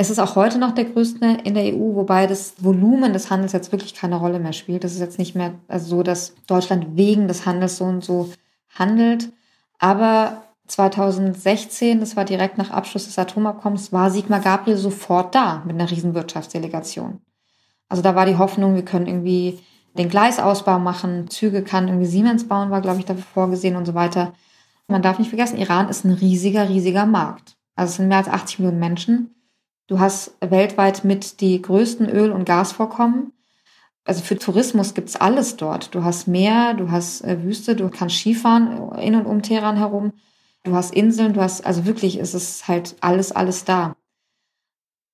[0.00, 3.50] Es ist auch heute noch der größte in der EU, wobei das Volumen des Handels
[3.50, 4.84] jetzt wirklich keine Rolle mehr spielt.
[4.84, 8.30] Das ist jetzt nicht mehr also so, dass Deutschland wegen des Handels so und so
[8.78, 9.32] handelt.
[9.80, 15.74] Aber 2016, das war direkt nach Abschluss des Atomabkommens, war Sigmar Gabriel sofort da mit
[15.74, 17.20] einer riesen Wirtschaftsdelegation.
[17.88, 19.58] Also da war die Hoffnung, wir können irgendwie
[19.94, 23.94] den Gleisausbau machen, Züge kann irgendwie Siemens bauen, war, glaube ich, dafür vorgesehen und so
[23.94, 24.32] weiter.
[24.86, 27.56] Man darf nicht vergessen, Iran ist ein riesiger, riesiger Markt.
[27.74, 29.34] Also es sind mehr als 80 Millionen Menschen.
[29.88, 33.32] Du hast weltweit mit die größten Öl- und Gasvorkommen.
[34.04, 35.94] Also für Tourismus gibt's alles dort.
[35.94, 40.12] Du hast Meer, du hast äh, Wüste, du kannst Skifahren in und um Teheran herum.
[40.62, 43.96] Du hast Inseln, du hast, also wirklich ist es halt alles, alles da.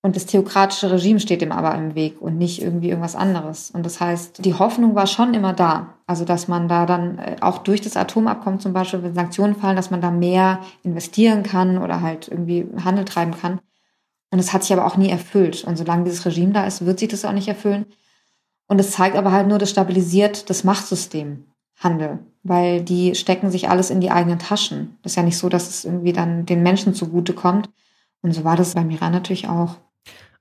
[0.02, 3.70] Und das theokratische Regime steht dem aber im Weg und nicht irgendwie irgendwas anderes.
[3.70, 5.94] Und das heißt, die Hoffnung war schon immer da.
[6.06, 9.76] Also, dass man da dann äh, auch durch das Atomabkommen zum Beispiel, wenn Sanktionen fallen,
[9.76, 13.60] dass man da mehr investieren kann oder halt irgendwie Handel treiben kann.
[14.34, 15.62] Und das hat sich aber auch nie erfüllt.
[15.62, 17.86] Und solange dieses Regime da ist, wird sich das auch nicht erfüllen.
[18.66, 21.44] Und es zeigt aber halt nur, das stabilisiert das Machtsystem
[21.78, 24.98] Handel, weil die stecken sich alles in die eigenen Taschen.
[25.02, 27.70] Das ist ja nicht so, dass es irgendwie dann den Menschen zugute kommt.
[28.22, 29.76] Und so war das beim Iran natürlich auch.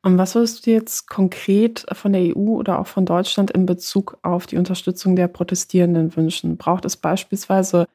[0.01, 4.17] Und was würdest du jetzt konkret von der EU oder auch von Deutschland in Bezug
[4.23, 6.57] auf die Unterstützung der Protestierenden wünschen?
[6.57, 7.85] Braucht es beispielsweise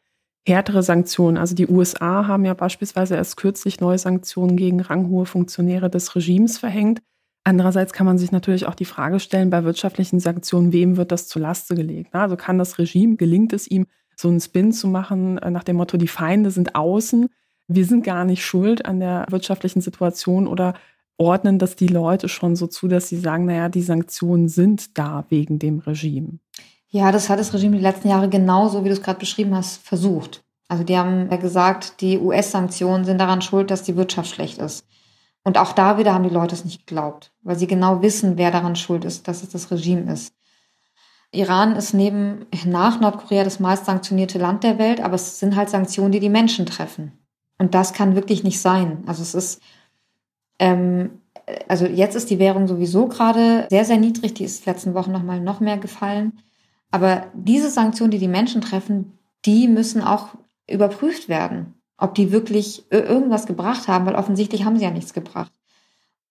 [0.48, 1.36] härtere Sanktionen?
[1.36, 6.58] Also die USA haben ja beispielsweise erst kürzlich neue Sanktionen gegen ranghohe Funktionäre des Regimes
[6.58, 7.02] verhängt.
[7.44, 11.28] Andererseits kann man sich natürlich auch die Frage stellen, bei wirtschaftlichen Sanktionen, wem wird das
[11.28, 12.14] zur Laste gelegt?
[12.14, 13.86] Also kann das Regime, gelingt es ihm,
[14.16, 17.28] so einen Spin zu machen äh, nach dem Motto, die Feinde sind außen,
[17.68, 20.74] wir sind gar nicht schuld an der wirtschaftlichen Situation oder
[21.18, 25.26] ordnen das die Leute schon so zu, dass sie sagen, naja, die Sanktionen sind da
[25.28, 26.38] wegen dem Regime?
[26.90, 29.78] Ja, das hat das Regime die letzten Jahre genauso, wie du es gerade beschrieben hast,
[29.78, 30.42] versucht.
[30.68, 34.86] Also die haben ja gesagt, die US-Sanktionen sind daran schuld, dass die Wirtschaft schlecht ist.
[35.44, 38.50] Und auch da wieder haben die Leute es nicht geglaubt, weil sie genau wissen, wer
[38.50, 40.34] daran schuld ist, dass es das Regime ist.
[41.30, 45.70] Iran ist neben nach Nordkorea das meist sanktionierte Land der Welt, aber es sind halt
[45.70, 47.12] Sanktionen, die die Menschen treffen.
[47.58, 49.02] Und das kann wirklich nicht sein.
[49.06, 49.62] Also es ist
[50.58, 51.22] ähm,
[51.68, 54.34] also jetzt ist die Währung sowieso gerade sehr, sehr niedrig.
[54.34, 56.38] Die ist letzten Wochen nochmal noch mehr gefallen.
[56.90, 60.28] Aber diese Sanktionen, die die Menschen treffen, die müssen auch
[60.68, 65.52] überprüft werden, ob die wirklich irgendwas gebracht haben, weil offensichtlich haben sie ja nichts gebracht.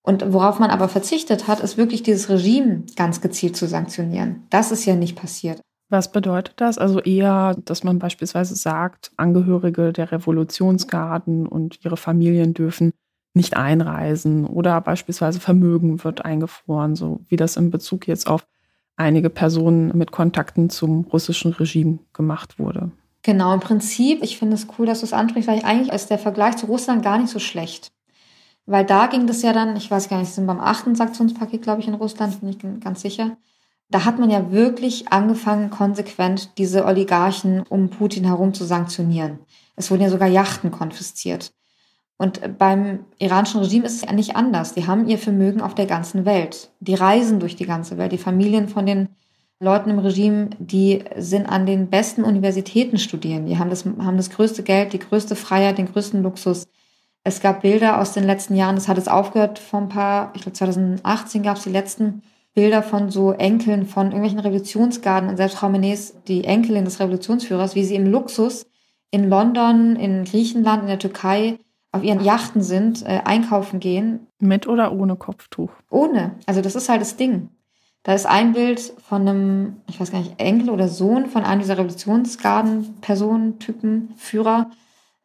[0.01, 4.43] Und worauf man aber verzichtet hat, ist wirklich dieses Regime ganz gezielt zu sanktionieren.
[4.49, 5.59] Das ist ja nicht passiert.
[5.89, 6.77] Was bedeutet das?
[6.77, 12.93] Also eher, dass man beispielsweise sagt, Angehörige der Revolutionsgarden und ihre Familien dürfen
[13.33, 18.47] nicht einreisen oder beispielsweise Vermögen wird eingefroren, so wie das in Bezug jetzt auf
[18.97, 22.91] einige Personen mit Kontakten zum russischen Regime gemacht wurde.
[23.23, 26.19] Genau, im Prinzip, ich finde es cool, dass du es ansprichst, weil eigentlich ist der
[26.19, 27.91] Vergleich zu Russland gar nicht so schlecht.
[28.65, 31.81] Weil da ging das ja dann, ich weiß gar nicht, sind beim achten Sanktionspaket, glaube
[31.81, 33.37] ich, in Russland, bin ich ganz sicher.
[33.89, 39.39] Da hat man ja wirklich angefangen, konsequent diese Oligarchen um Putin herum zu sanktionieren.
[39.77, 41.53] Es wurden ja sogar Yachten konfisziert.
[42.17, 44.73] Und beim iranischen Regime ist es ja nicht anders.
[44.73, 46.71] Die haben ihr Vermögen auf der ganzen Welt.
[46.79, 48.11] Die reisen durch die ganze Welt.
[48.11, 49.09] Die Familien von den
[49.59, 53.45] Leuten im Regime, die sind an den besten Universitäten studieren.
[53.45, 56.67] Die haben das, haben das größte Geld, die größte Freiheit, den größten Luxus.
[57.23, 60.43] Es gab Bilder aus den letzten Jahren, das hat es aufgehört vor ein paar, ich
[60.43, 62.21] glaube 2018 gab es die letzten
[62.53, 67.83] Bilder von so Enkeln von irgendwelchen Revolutionsgarden und selbst Khameneis, die Enkelin des Revolutionsführers, wie
[67.83, 68.65] sie im Luxus
[69.11, 71.59] in London, in Griechenland, in der Türkei
[71.91, 74.27] auf ihren Yachten sind, äh, einkaufen gehen.
[74.39, 75.71] Mit oder ohne Kopftuch?
[75.89, 76.31] Ohne.
[76.45, 77.49] Also das ist halt das Ding.
[78.03, 81.59] Da ist ein Bild von einem, ich weiß gar nicht, Enkel oder Sohn von einem
[81.59, 84.69] dieser Revolutionsgarden-Personen, Typen, Führer,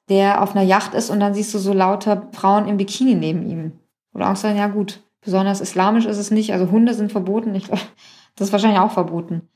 [0.09, 3.49] der auf einer Yacht ist und dann siehst du so lauter Frauen im Bikini neben
[3.49, 3.73] ihm.
[4.15, 6.53] Oder auch sagen, ja gut, besonders islamisch ist es nicht.
[6.53, 7.55] Also Hunde sind verboten.
[7.55, 7.69] Ich,
[8.35, 9.49] das ist wahrscheinlich auch verboten.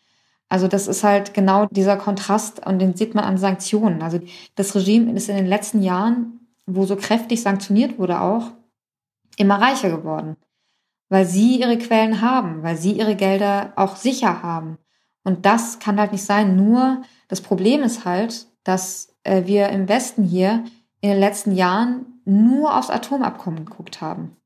[0.48, 4.02] Also das ist halt genau dieser Kontrast und den sieht man an Sanktionen.
[4.02, 4.20] Also
[4.54, 8.50] das Regime ist in den letzten Jahren wo so kräftig sanktioniert wurde auch,
[9.36, 10.36] immer reicher geworden.
[11.08, 14.78] Weil sie ihre Quellen haben, weil sie ihre Gelder auch sicher haben.
[15.22, 16.56] Und das kann halt nicht sein.
[16.56, 20.64] Nur das Problem ist halt, dass äh, wir im Westen hier
[21.00, 24.36] in den letzten Jahren nur aufs Atomabkommen geguckt haben.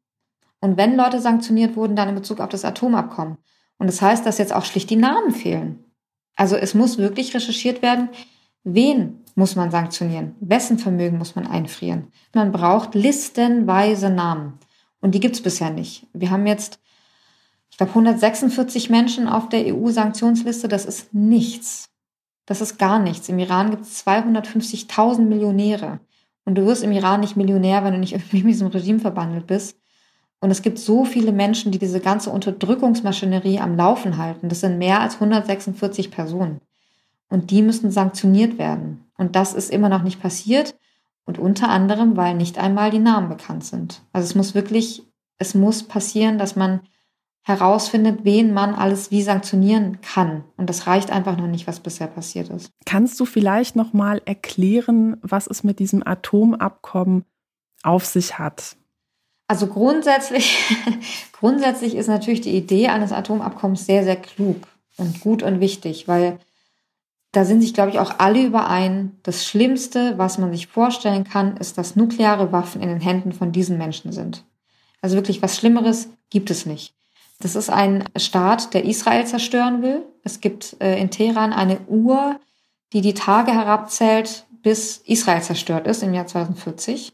[0.60, 3.38] Und wenn Leute sanktioniert wurden, dann in Bezug auf das Atomabkommen.
[3.78, 5.84] Und das heißt, dass jetzt auch schlicht die Namen fehlen.
[6.36, 8.10] Also es muss wirklich recherchiert werden,
[8.62, 10.34] wen muss man sanktionieren?
[10.40, 12.08] Wessen Vermögen muss man einfrieren?
[12.34, 14.58] Man braucht listenweise Namen.
[15.00, 16.06] Und die gibt es bisher nicht.
[16.12, 16.78] Wir haben jetzt,
[17.70, 20.68] ich glaube, 146 Menschen auf der EU-Sanktionsliste.
[20.68, 21.90] Das ist nichts.
[22.46, 23.28] Das ist gar nichts.
[23.28, 26.00] Im Iran gibt es 250.000 Millionäre.
[26.44, 29.46] Und du wirst im Iran nicht Millionär, wenn du nicht irgendwie mit diesem Regime verbandelt
[29.46, 29.78] bist.
[30.40, 34.48] Und es gibt so viele Menschen, die diese ganze Unterdrückungsmaschinerie am Laufen halten.
[34.48, 36.60] Das sind mehr als 146 Personen.
[37.30, 39.10] Und die müssen sanktioniert werden.
[39.16, 40.76] Und das ist immer noch nicht passiert.
[41.24, 44.02] Und unter anderem, weil nicht einmal die Namen bekannt sind.
[44.12, 45.04] Also es muss wirklich,
[45.38, 46.80] es muss passieren, dass man
[47.42, 50.44] herausfindet, wen man alles wie sanktionieren kann.
[50.56, 52.70] Und das reicht einfach noch nicht, was bisher passiert ist.
[52.84, 57.24] Kannst du vielleicht noch mal erklären, was es mit diesem Atomabkommen
[57.82, 58.76] auf sich hat?
[59.46, 60.58] Also grundsätzlich,
[61.32, 66.38] grundsätzlich ist natürlich die Idee eines Atomabkommens sehr, sehr klug und gut und wichtig, weil
[67.32, 71.56] da sind sich, glaube ich, auch alle überein, das Schlimmste, was man sich vorstellen kann,
[71.58, 74.44] ist, dass nukleare Waffen in den Händen von diesen Menschen sind.
[75.00, 76.94] Also wirklich was Schlimmeres gibt es nicht.
[77.38, 80.02] Das ist ein Staat, der Israel zerstören will.
[80.24, 82.38] Es gibt äh, in Teheran eine Uhr,
[82.92, 87.12] die die Tage herabzählt, bis Israel zerstört ist im Jahr 2040.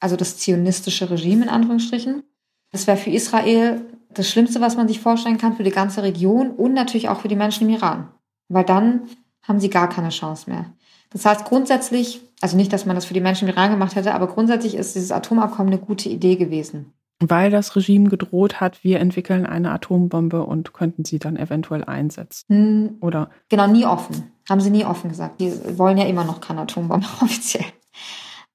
[0.00, 2.24] Also das zionistische Regime in Anführungsstrichen.
[2.72, 6.50] Das wäre für Israel das Schlimmste, was man sich vorstellen kann für die ganze Region
[6.50, 8.08] und natürlich auch für die Menschen im Iran.
[8.48, 9.08] Weil dann
[9.42, 10.66] haben sie gar keine Chance mehr.
[11.10, 14.14] Das heißt grundsätzlich, also nicht, dass man das für die Menschen im Iran gemacht hätte,
[14.14, 16.92] aber grundsätzlich ist dieses Atomabkommen eine gute Idee gewesen.
[17.20, 22.44] Weil das Regime gedroht hat, wir entwickeln eine Atombombe und könnten sie dann eventuell einsetzen.
[22.48, 23.30] Hm, Oder?
[23.48, 24.32] Genau, nie offen.
[24.48, 25.40] Haben sie nie offen gesagt.
[25.40, 27.64] Die wollen ja immer noch keine Atombombe offiziell.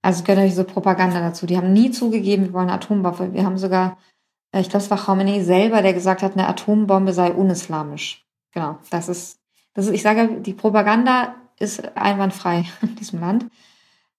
[0.02, 1.46] Also gehört natürlich so Propaganda dazu.
[1.46, 3.34] Die haben nie zugegeben, wir wollen eine Atombombe.
[3.34, 3.98] Wir haben sogar,
[4.52, 8.26] äh, ich glaube, es war Khamenei selber, der gesagt hat, eine Atombombe sei unislamisch.
[8.52, 9.40] Genau, das ist
[9.78, 13.46] das ist, ich sage, die Propaganda ist einwandfrei in diesem Land.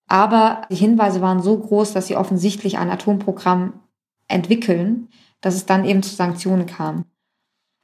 [0.07, 3.81] Aber die Hinweise waren so groß, dass sie offensichtlich ein Atomprogramm
[4.29, 5.09] entwickeln,
[5.41, 7.07] dass es dann eben zu Sanktionen kam.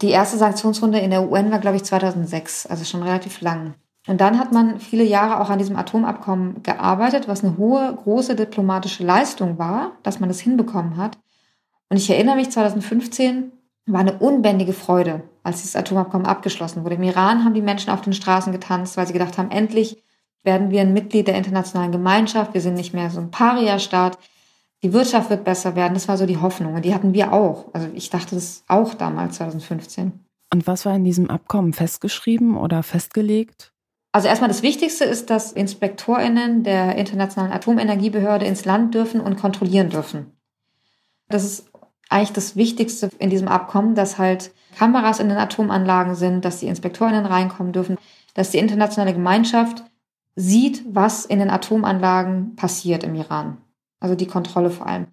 [0.03, 3.75] Die erste Sanktionsrunde in der UN war, glaube ich, 2006, also schon relativ lang.
[4.07, 8.37] Und dann hat man viele Jahre auch an diesem Atomabkommen gearbeitet, was eine hohe, große
[8.37, 11.19] diplomatische Leistung war, dass man das hinbekommen hat.
[11.89, 13.51] Und ich erinnere mich 2015
[13.87, 16.95] war eine unbändige Freude, als dieses Atomabkommen abgeschlossen wurde.
[16.95, 20.03] Im Iran haben die Menschen auf den Straßen getanzt, weil sie gedacht haben, endlich
[20.43, 24.19] werden wir ein Mitglied der internationalen Gemeinschaft, wir sind nicht mehr so ein Paria-Staat,
[24.83, 25.95] die Wirtschaft wird besser werden.
[25.95, 27.73] Das war so die Hoffnung und die hatten wir auch.
[27.73, 30.13] Also ich dachte das auch damals, 2015.
[30.53, 33.73] Und was war in diesem Abkommen festgeschrieben oder festgelegt?
[34.13, 39.89] Also erstmal das Wichtigste ist, dass Inspektorinnen der Internationalen Atomenergiebehörde ins Land dürfen und kontrollieren
[39.89, 40.31] dürfen.
[41.29, 41.74] Das ist
[42.11, 46.67] eigentlich das Wichtigste in diesem Abkommen, dass halt Kameras in den Atomanlagen sind, dass die
[46.67, 47.97] Inspektorinnen reinkommen dürfen,
[48.35, 49.85] dass die internationale Gemeinschaft
[50.37, 53.59] sieht, was in den Atomanlagen passiert im Iran.
[54.01, 55.07] Also die Kontrolle vor allem.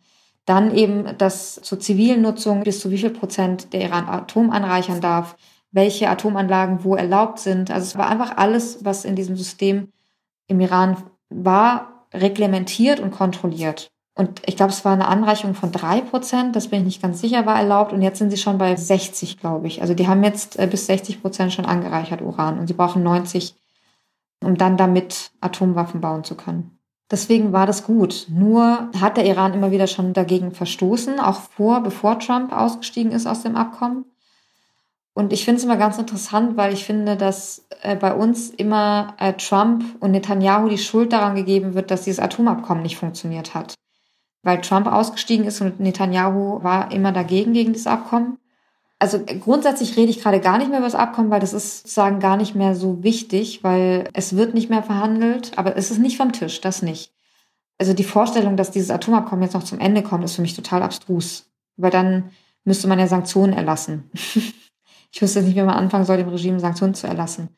[0.45, 4.99] Dann eben, dass zur zivilen Nutzung bis zu wie viel Prozent der Iran Atom anreichern
[4.99, 5.35] darf,
[5.71, 7.71] welche Atomanlagen wo erlaubt sind.
[7.71, 9.89] Also es war einfach alles, was in diesem System
[10.47, 10.97] im Iran
[11.29, 13.91] war, reglementiert und kontrolliert.
[14.14, 17.22] Und ich glaube, es war eine Anreichung von drei Prozent, das bin ich nicht ganz
[17.22, 17.93] sicher, war erlaubt.
[17.93, 19.82] Und jetzt sind sie schon bei 60, glaube ich.
[19.82, 23.55] Also die haben jetzt äh, bis 60 Prozent schon angereichert Uran und sie brauchen 90,
[24.43, 26.78] um dann damit Atomwaffen bauen zu können.
[27.09, 28.28] Deswegen war das gut.
[28.30, 33.28] Nur hat der Iran immer wieder schon dagegen verstoßen, auch vor, bevor Trump ausgestiegen ist
[33.28, 34.05] aus dem Abkommen.
[35.14, 39.14] Und ich finde es immer ganz interessant, weil ich finde, dass äh, bei uns immer
[39.20, 43.76] äh, Trump und Netanyahu die Schuld daran gegeben wird, dass dieses Atomabkommen nicht funktioniert hat
[44.43, 48.37] weil Trump ausgestiegen ist und Netanyahu war immer dagegen gegen das Abkommen.
[48.99, 52.19] Also grundsätzlich rede ich gerade gar nicht mehr über das Abkommen, weil das ist sozusagen
[52.19, 56.17] gar nicht mehr so wichtig, weil es wird nicht mehr verhandelt, aber es ist nicht
[56.17, 57.11] vom Tisch, das nicht.
[57.79, 60.83] Also die Vorstellung, dass dieses Atomabkommen jetzt noch zum Ende kommt, ist für mich total
[60.83, 62.29] abstrus, weil dann
[62.63, 64.11] müsste man ja Sanktionen erlassen.
[65.11, 67.49] ich wüsste nicht, wie man anfangen soll, dem Regime Sanktionen zu erlassen.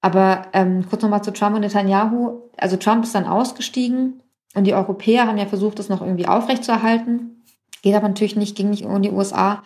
[0.00, 2.40] Aber ähm, kurz nochmal zu Trump und Netanyahu.
[2.56, 4.22] Also Trump ist dann ausgestiegen
[4.54, 7.42] und die Europäer haben ja versucht, das noch irgendwie aufrechtzuerhalten.
[7.82, 9.62] Geht aber natürlich nicht, ging nicht ohne die USA.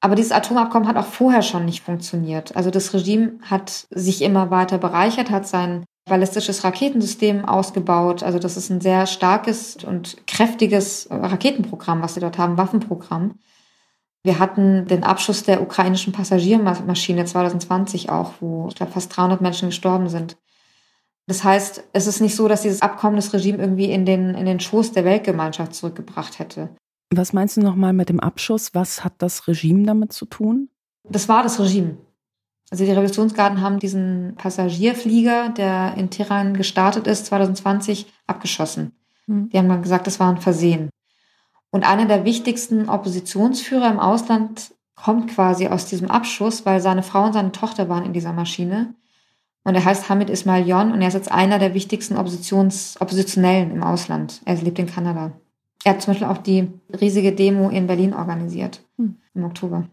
[0.00, 2.56] Aber dieses Atomabkommen hat auch vorher schon nicht funktioniert.
[2.56, 8.22] Also das Regime hat sich immer weiter bereichert, hat sein ballistisches Raketensystem ausgebaut.
[8.22, 13.34] Also das ist ein sehr starkes und kräftiges Raketenprogramm, was sie dort haben, Waffenprogramm.
[14.24, 19.68] Wir hatten den Abschuss der ukrainischen Passagiermaschine 2020 auch, wo ich glaube fast 300 Menschen
[19.68, 20.36] gestorben sind.
[21.28, 24.46] Das heißt, es ist nicht so, dass dieses Abkommen das Regime irgendwie in den, in
[24.46, 26.70] den Schoß der Weltgemeinschaft zurückgebracht hätte.
[27.10, 28.74] Was meinst du nochmal mit dem Abschuss?
[28.74, 30.70] Was hat das Regime damit zu tun?
[31.04, 31.98] Das war das Regime.
[32.70, 38.92] Also die Revolutionsgarden haben diesen Passagierflieger, der in Teheran gestartet ist, 2020, abgeschossen.
[39.26, 39.50] Mhm.
[39.50, 40.88] Die haben dann gesagt, das war ein Versehen.
[41.70, 47.24] Und einer der wichtigsten Oppositionsführer im Ausland kommt quasi aus diesem Abschuss, weil seine Frau
[47.24, 48.94] und seine Tochter waren in dieser Maschine.
[49.68, 53.70] Und er heißt Hamid Ismail Yon und er ist jetzt einer der wichtigsten Oppositions Oppositionellen
[53.70, 54.40] im Ausland.
[54.46, 55.32] Er lebt in Kanada.
[55.84, 59.18] Er hat zum Beispiel auch die riesige Demo in Berlin organisiert hm.
[59.34, 59.86] im Oktober.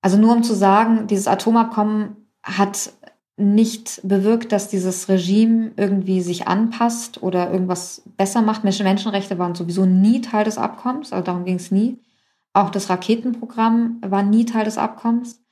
[0.00, 2.92] Also nur um zu sagen, dieses Atomabkommen hat
[3.36, 8.62] nicht bewirkt, dass dieses Regime irgendwie sich anpasst oder irgendwas besser macht.
[8.62, 11.98] Menschenrechte waren sowieso nie Teil des Abkommens, also darum ging es nie.
[12.52, 15.43] Auch das Raketenprogramm war nie Teil des Abkommens.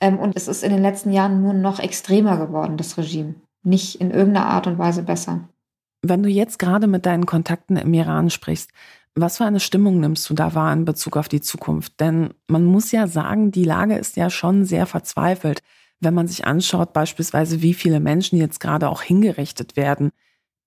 [0.00, 3.34] Ähm, und es ist in den letzten Jahren nur noch extremer geworden, das Regime.
[3.62, 5.48] Nicht in irgendeiner Art und Weise besser.
[6.02, 8.70] Wenn du jetzt gerade mit deinen Kontakten im Iran sprichst,
[9.14, 12.00] was für eine Stimmung nimmst du da wahr in Bezug auf die Zukunft?
[12.00, 15.62] Denn man muss ja sagen, die Lage ist ja schon sehr verzweifelt
[16.00, 20.10] wenn man sich anschaut, beispielsweise, wie viele Menschen jetzt gerade auch hingerichtet werden.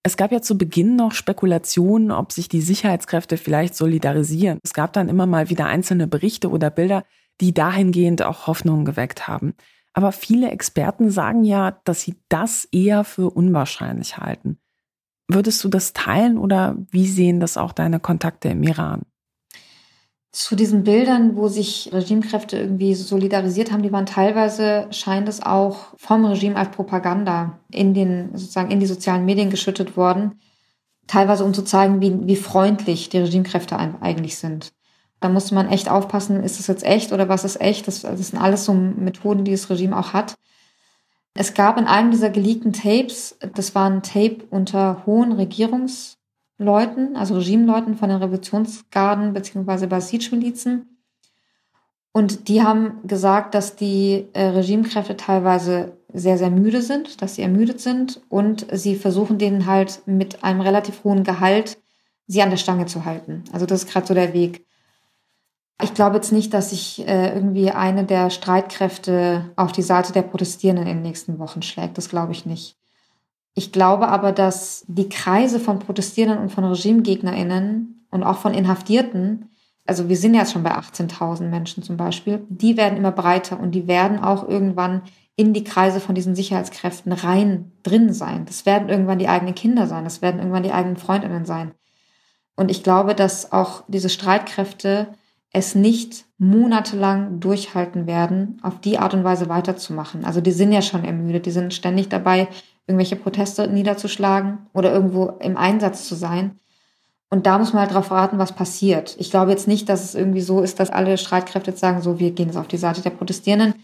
[0.02, 4.60] Es gab ja zu Beginn noch Spekulationen, ob sich die Sicherheitskräfte vielleicht solidarisieren.
[4.64, 7.04] Es gab dann immer mal wieder einzelne Berichte oder Bilder,
[7.42, 9.54] die dahingehend auch Hoffnungen geweckt haben.
[9.94, 14.60] Aber viele Experten sagen ja, dass sie das eher für unwahrscheinlich halten.
[15.28, 19.04] Würdest du das teilen oder wie sehen das auch deine Kontakte im Iran?
[20.32, 25.94] zu diesen Bildern, wo sich Regimekräfte irgendwie solidarisiert haben, die waren teilweise, scheint es auch
[25.98, 30.40] vom Regime als Propaganda in den, sozusagen in die sozialen Medien geschüttet worden.
[31.08, 34.72] Teilweise um zu zeigen, wie, wie freundlich die Regimekräfte eigentlich sind.
[35.20, 37.88] Da musste man echt aufpassen, ist das jetzt echt oder was ist echt?
[37.88, 40.36] Das, das sind alles so Methoden, die das Regime auch hat.
[41.34, 46.20] Es gab in einem dieser geleakten Tapes, das war ein Tape unter hohen Regierungs-
[46.60, 49.88] Leuten, also Regimeleuten von den Revolutionsgarden bzw.
[49.88, 50.98] Basij-Milizen.
[52.12, 57.44] Und die haben gesagt, dass die äh, Regimekräfte teilweise sehr, sehr müde sind, dass sie
[57.44, 61.78] ermüdet sind und sie versuchen denen halt mit einem relativ hohen Gehalt
[62.28, 63.44] sie an der Stange zu halten.
[63.54, 64.66] Also das ist gerade so der Weg.
[65.82, 70.24] Ich glaube jetzt nicht, dass sich äh, irgendwie eine der Streitkräfte auf die Seite der
[70.24, 71.98] Protestierenden in den nächsten Wochen schlägt.
[71.98, 72.76] Das glaube ich nicht.
[73.56, 79.50] Ich glaube aber, dass die Kreise von Protestierenden und von RegimegegnerInnen und auch von Inhaftierten,
[79.86, 83.72] also wir sind jetzt schon bei 18.000 Menschen zum Beispiel, die werden immer breiter und
[83.72, 85.02] die werden auch irgendwann
[85.36, 88.46] in die Kreise von diesen Sicherheitskräften rein drin sein.
[88.46, 91.72] Das werden irgendwann die eigenen Kinder sein, das werden irgendwann die eigenen Freundinnen sein.
[92.56, 95.08] Und ich glaube, dass auch diese Streitkräfte
[95.52, 100.24] es nicht monatelang durchhalten werden, auf die Art und Weise weiterzumachen.
[100.24, 102.48] Also die sind ja schon ermüdet, die sind ständig dabei,
[102.88, 106.60] irgendwelche Proteste niederzuschlagen oder irgendwo im Einsatz zu sein.
[107.30, 109.16] Und da muss man halt darauf warten, was passiert.
[109.20, 112.20] Ich glaube jetzt nicht, dass es irgendwie so ist, dass alle Streitkräfte jetzt sagen, so,
[112.20, 113.76] wir gehen jetzt auf die Seite der Protestierenden.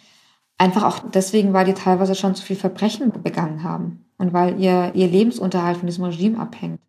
[0.58, 4.92] Einfach auch deswegen, weil die teilweise schon zu viel Verbrechen begangen haben und weil ihr,
[4.96, 6.80] ihr Lebensunterhalt von diesem Regime abhängt.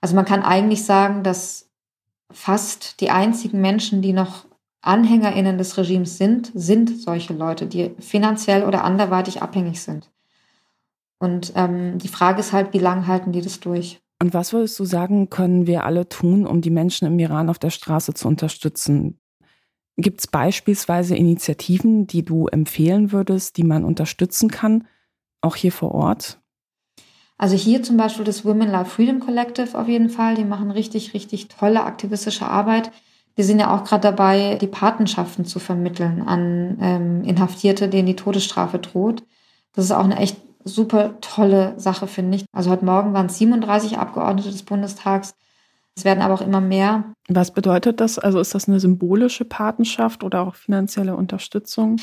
[0.00, 1.69] Also man kann eigentlich sagen, dass
[2.32, 4.46] fast die einzigen Menschen, die noch
[4.82, 10.10] AnhängerInnen des Regimes sind, sind solche Leute, die finanziell oder anderweitig abhängig sind.
[11.18, 14.00] Und ähm, die Frage ist halt, wie lange halten die das durch?
[14.22, 17.58] Und was würdest du sagen, können wir alle tun, um die Menschen im Iran auf
[17.58, 19.18] der Straße zu unterstützen?
[19.96, 24.86] Gibt es beispielsweise Initiativen, die du empfehlen würdest, die man unterstützen kann,
[25.42, 26.40] auch hier vor Ort?
[27.40, 30.34] Also hier zum Beispiel das Women Life Freedom Collective auf jeden Fall.
[30.34, 32.92] Die machen richtig, richtig tolle aktivistische Arbeit.
[33.38, 38.16] Die sind ja auch gerade dabei, die Patenschaften zu vermitteln an ähm, Inhaftierte, denen die
[38.16, 39.22] Todesstrafe droht.
[39.72, 42.44] Das ist auch eine echt super tolle Sache, finde ich.
[42.52, 45.34] Also heute Morgen waren es 37 Abgeordnete des Bundestags.
[45.96, 47.04] Es werden aber auch immer mehr.
[47.28, 48.18] Was bedeutet das?
[48.18, 51.96] Also ist das eine symbolische Patenschaft oder auch finanzielle Unterstützung?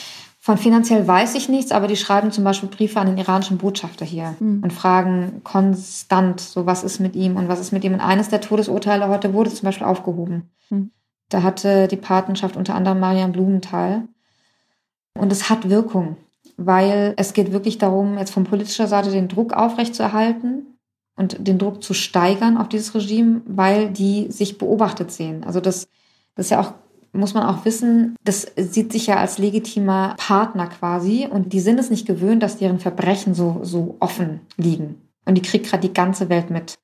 [0.48, 4.06] Von finanziell weiß ich nichts, aber die schreiben zum Beispiel Briefe an den iranischen Botschafter
[4.06, 4.64] hier mhm.
[4.64, 7.94] und fragen konstant, so was ist mit ihm und was ist mit ihm.
[7.94, 10.50] Und eines der Todesurteile heute wurde zum Beispiel aufgehoben.
[10.70, 10.92] Mhm.
[11.30, 14.08] Da hatte die Patenschaft unter anderem Marian Blumenthal.
[15.16, 16.16] Und es hat Wirkung
[16.58, 20.78] weil es geht wirklich darum, jetzt von politischer Seite den Druck aufrechtzuerhalten
[21.16, 25.44] und den Druck zu steigern auf dieses Regime, weil die sich beobachtet sehen.
[25.44, 25.88] Also das,
[26.36, 26.74] das ist ja auch,
[27.18, 31.80] muss man auch wissen, das sieht sich ja als legitimer Partner quasi und die sind
[31.80, 35.02] es nicht gewöhnt, dass deren Verbrechen so, so offen liegen.
[35.26, 36.78] Und die kriegt gerade die ganze Welt mit.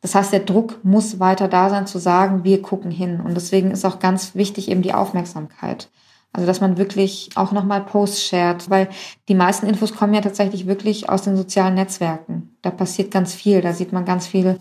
[0.00, 3.20] Das heißt, der Druck muss weiter da sein, zu sagen, wir gucken hin.
[3.20, 5.88] Und deswegen ist auch ganz wichtig eben die Aufmerksamkeit.
[6.34, 8.88] Also dass man wirklich auch nochmal Posts shared, weil
[9.28, 12.56] die meisten Infos kommen ja tatsächlich wirklich aus den sozialen Netzwerken.
[12.60, 14.58] Da passiert ganz viel, da sieht man ganz viele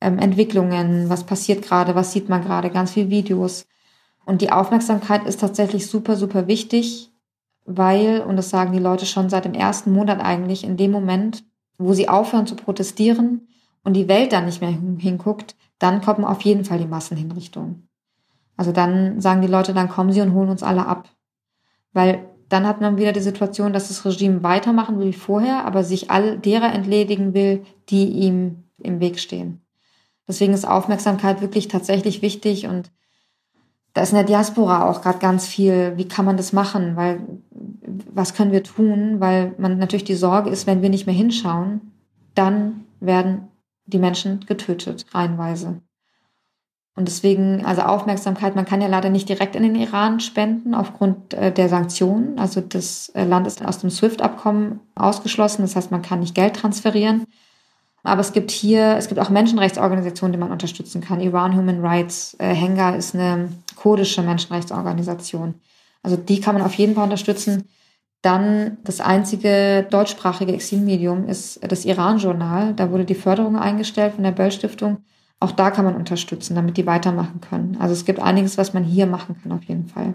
[0.00, 3.66] ähm, Entwicklungen, was passiert gerade, was sieht man gerade, ganz viele Videos.
[4.26, 7.12] Und die Aufmerksamkeit ist tatsächlich super, super wichtig,
[7.64, 11.44] weil, und das sagen die Leute schon seit dem ersten Monat eigentlich, in dem Moment,
[11.78, 13.48] wo sie aufhören zu protestieren
[13.82, 17.88] und die Welt dann nicht mehr hinguckt, dann kommen auf jeden Fall die Massenhinrichtungen.
[18.56, 21.08] Also dann sagen die Leute, dann kommen sie und holen uns alle ab.
[21.92, 25.82] Weil dann hat man wieder die Situation, dass das Regime weitermachen will wie vorher, aber
[25.82, 29.62] sich all derer entledigen will, die ihm im Weg stehen.
[30.28, 32.92] Deswegen ist Aufmerksamkeit wirklich tatsächlich wichtig und
[33.94, 37.20] da ist in der Diaspora auch gerade ganz viel, wie kann man das machen, weil
[38.12, 41.92] was können wir tun, weil man natürlich die Sorge ist, wenn wir nicht mehr hinschauen,
[42.34, 43.48] dann werden
[43.86, 45.80] die Menschen getötet, reihenweise.
[46.96, 51.34] Und deswegen, also Aufmerksamkeit, man kann ja leider nicht direkt in den Iran spenden aufgrund
[51.34, 52.38] äh, der Sanktionen.
[52.38, 56.54] Also das äh, Land ist aus dem SWIFT-Abkommen ausgeschlossen, das heißt, man kann nicht Geld
[56.54, 57.26] transferieren.
[58.04, 61.20] Aber es gibt hier, es gibt auch Menschenrechtsorganisationen, die man unterstützen kann.
[61.20, 65.54] Iran Human Rights, äh, Henga ist eine kurdische Menschenrechtsorganisation.
[66.02, 67.64] Also die kann man auf jeden Fall unterstützen.
[68.20, 72.74] Dann das einzige deutschsprachige Exilmedium ist das Iran-Journal.
[72.74, 74.98] Da wurde die Förderung eingestellt von der Böll-Stiftung.
[75.40, 77.76] Auch da kann man unterstützen, damit die weitermachen können.
[77.80, 80.14] Also es gibt einiges, was man hier machen kann auf jeden Fall.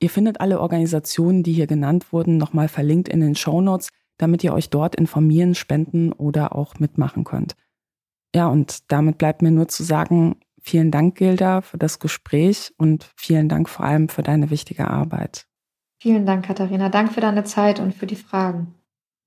[0.00, 3.88] Ihr findet alle Organisationen, die hier genannt wurden, nochmal verlinkt in den Show Notes
[4.22, 7.56] damit ihr euch dort informieren, spenden oder auch mitmachen könnt.
[8.34, 13.10] Ja, und damit bleibt mir nur zu sagen, vielen Dank, Gilda, für das Gespräch und
[13.16, 15.46] vielen Dank vor allem für deine wichtige Arbeit.
[16.00, 16.88] Vielen Dank, Katharina.
[16.88, 18.74] Dank für deine Zeit und für die Fragen.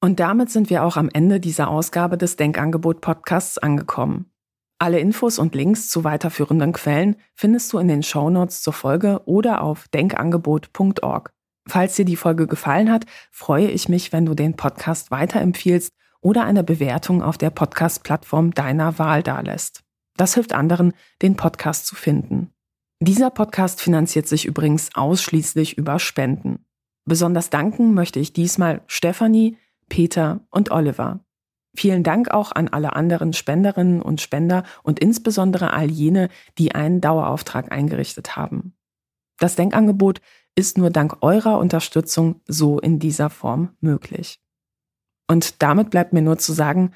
[0.01, 4.31] Und damit sind wir auch am Ende dieser Ausgabe des Denkangebot-Podcasts angekommen.
[4.77, 9.61] Alle Infos und Links zu weiterführenden Quellen findest du in den Shownotes zur Folge oder
[9.61, 11.31] auf denkangebot.org.
[11.67, 15.91] Falls dir die Folge gefallen hat, freue ich mich, wenn du den Podcast weiterempfiehlst
[16.21, 19.83] oder eine Bewertung auf der Podcast-Plattform deiner Wahl dalässt.
[20.17, 22.51] Das hilft anderen, den Podcast zu finden.
[22.99, 26.65] Dieser Podcast finanziert sich übrigens ausschließlich über Spenden.
[27.03, 29.57] Besonders danken möchte ich diesmal Stefanie,
[29.89, 31.19] Peter und Oliver.
[31.75, 37.01] Vielen Dank auch an alle anderen Spenderinnen und Spender und insbesondere all jene, die einen
[37.01, 38.73] Dauerauftrag eingerichtet haben.
[39.37, 40.21] Das Denkangebot
[40.55, 44.39] ist nur dank eurer Unterstützung so in dieser Form möglich.
[45.27, 46.93] Und damit bleibt mir nur zu sagen,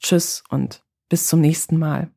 [0.00, 2.10] tschüss und bis zum nächsten Mal.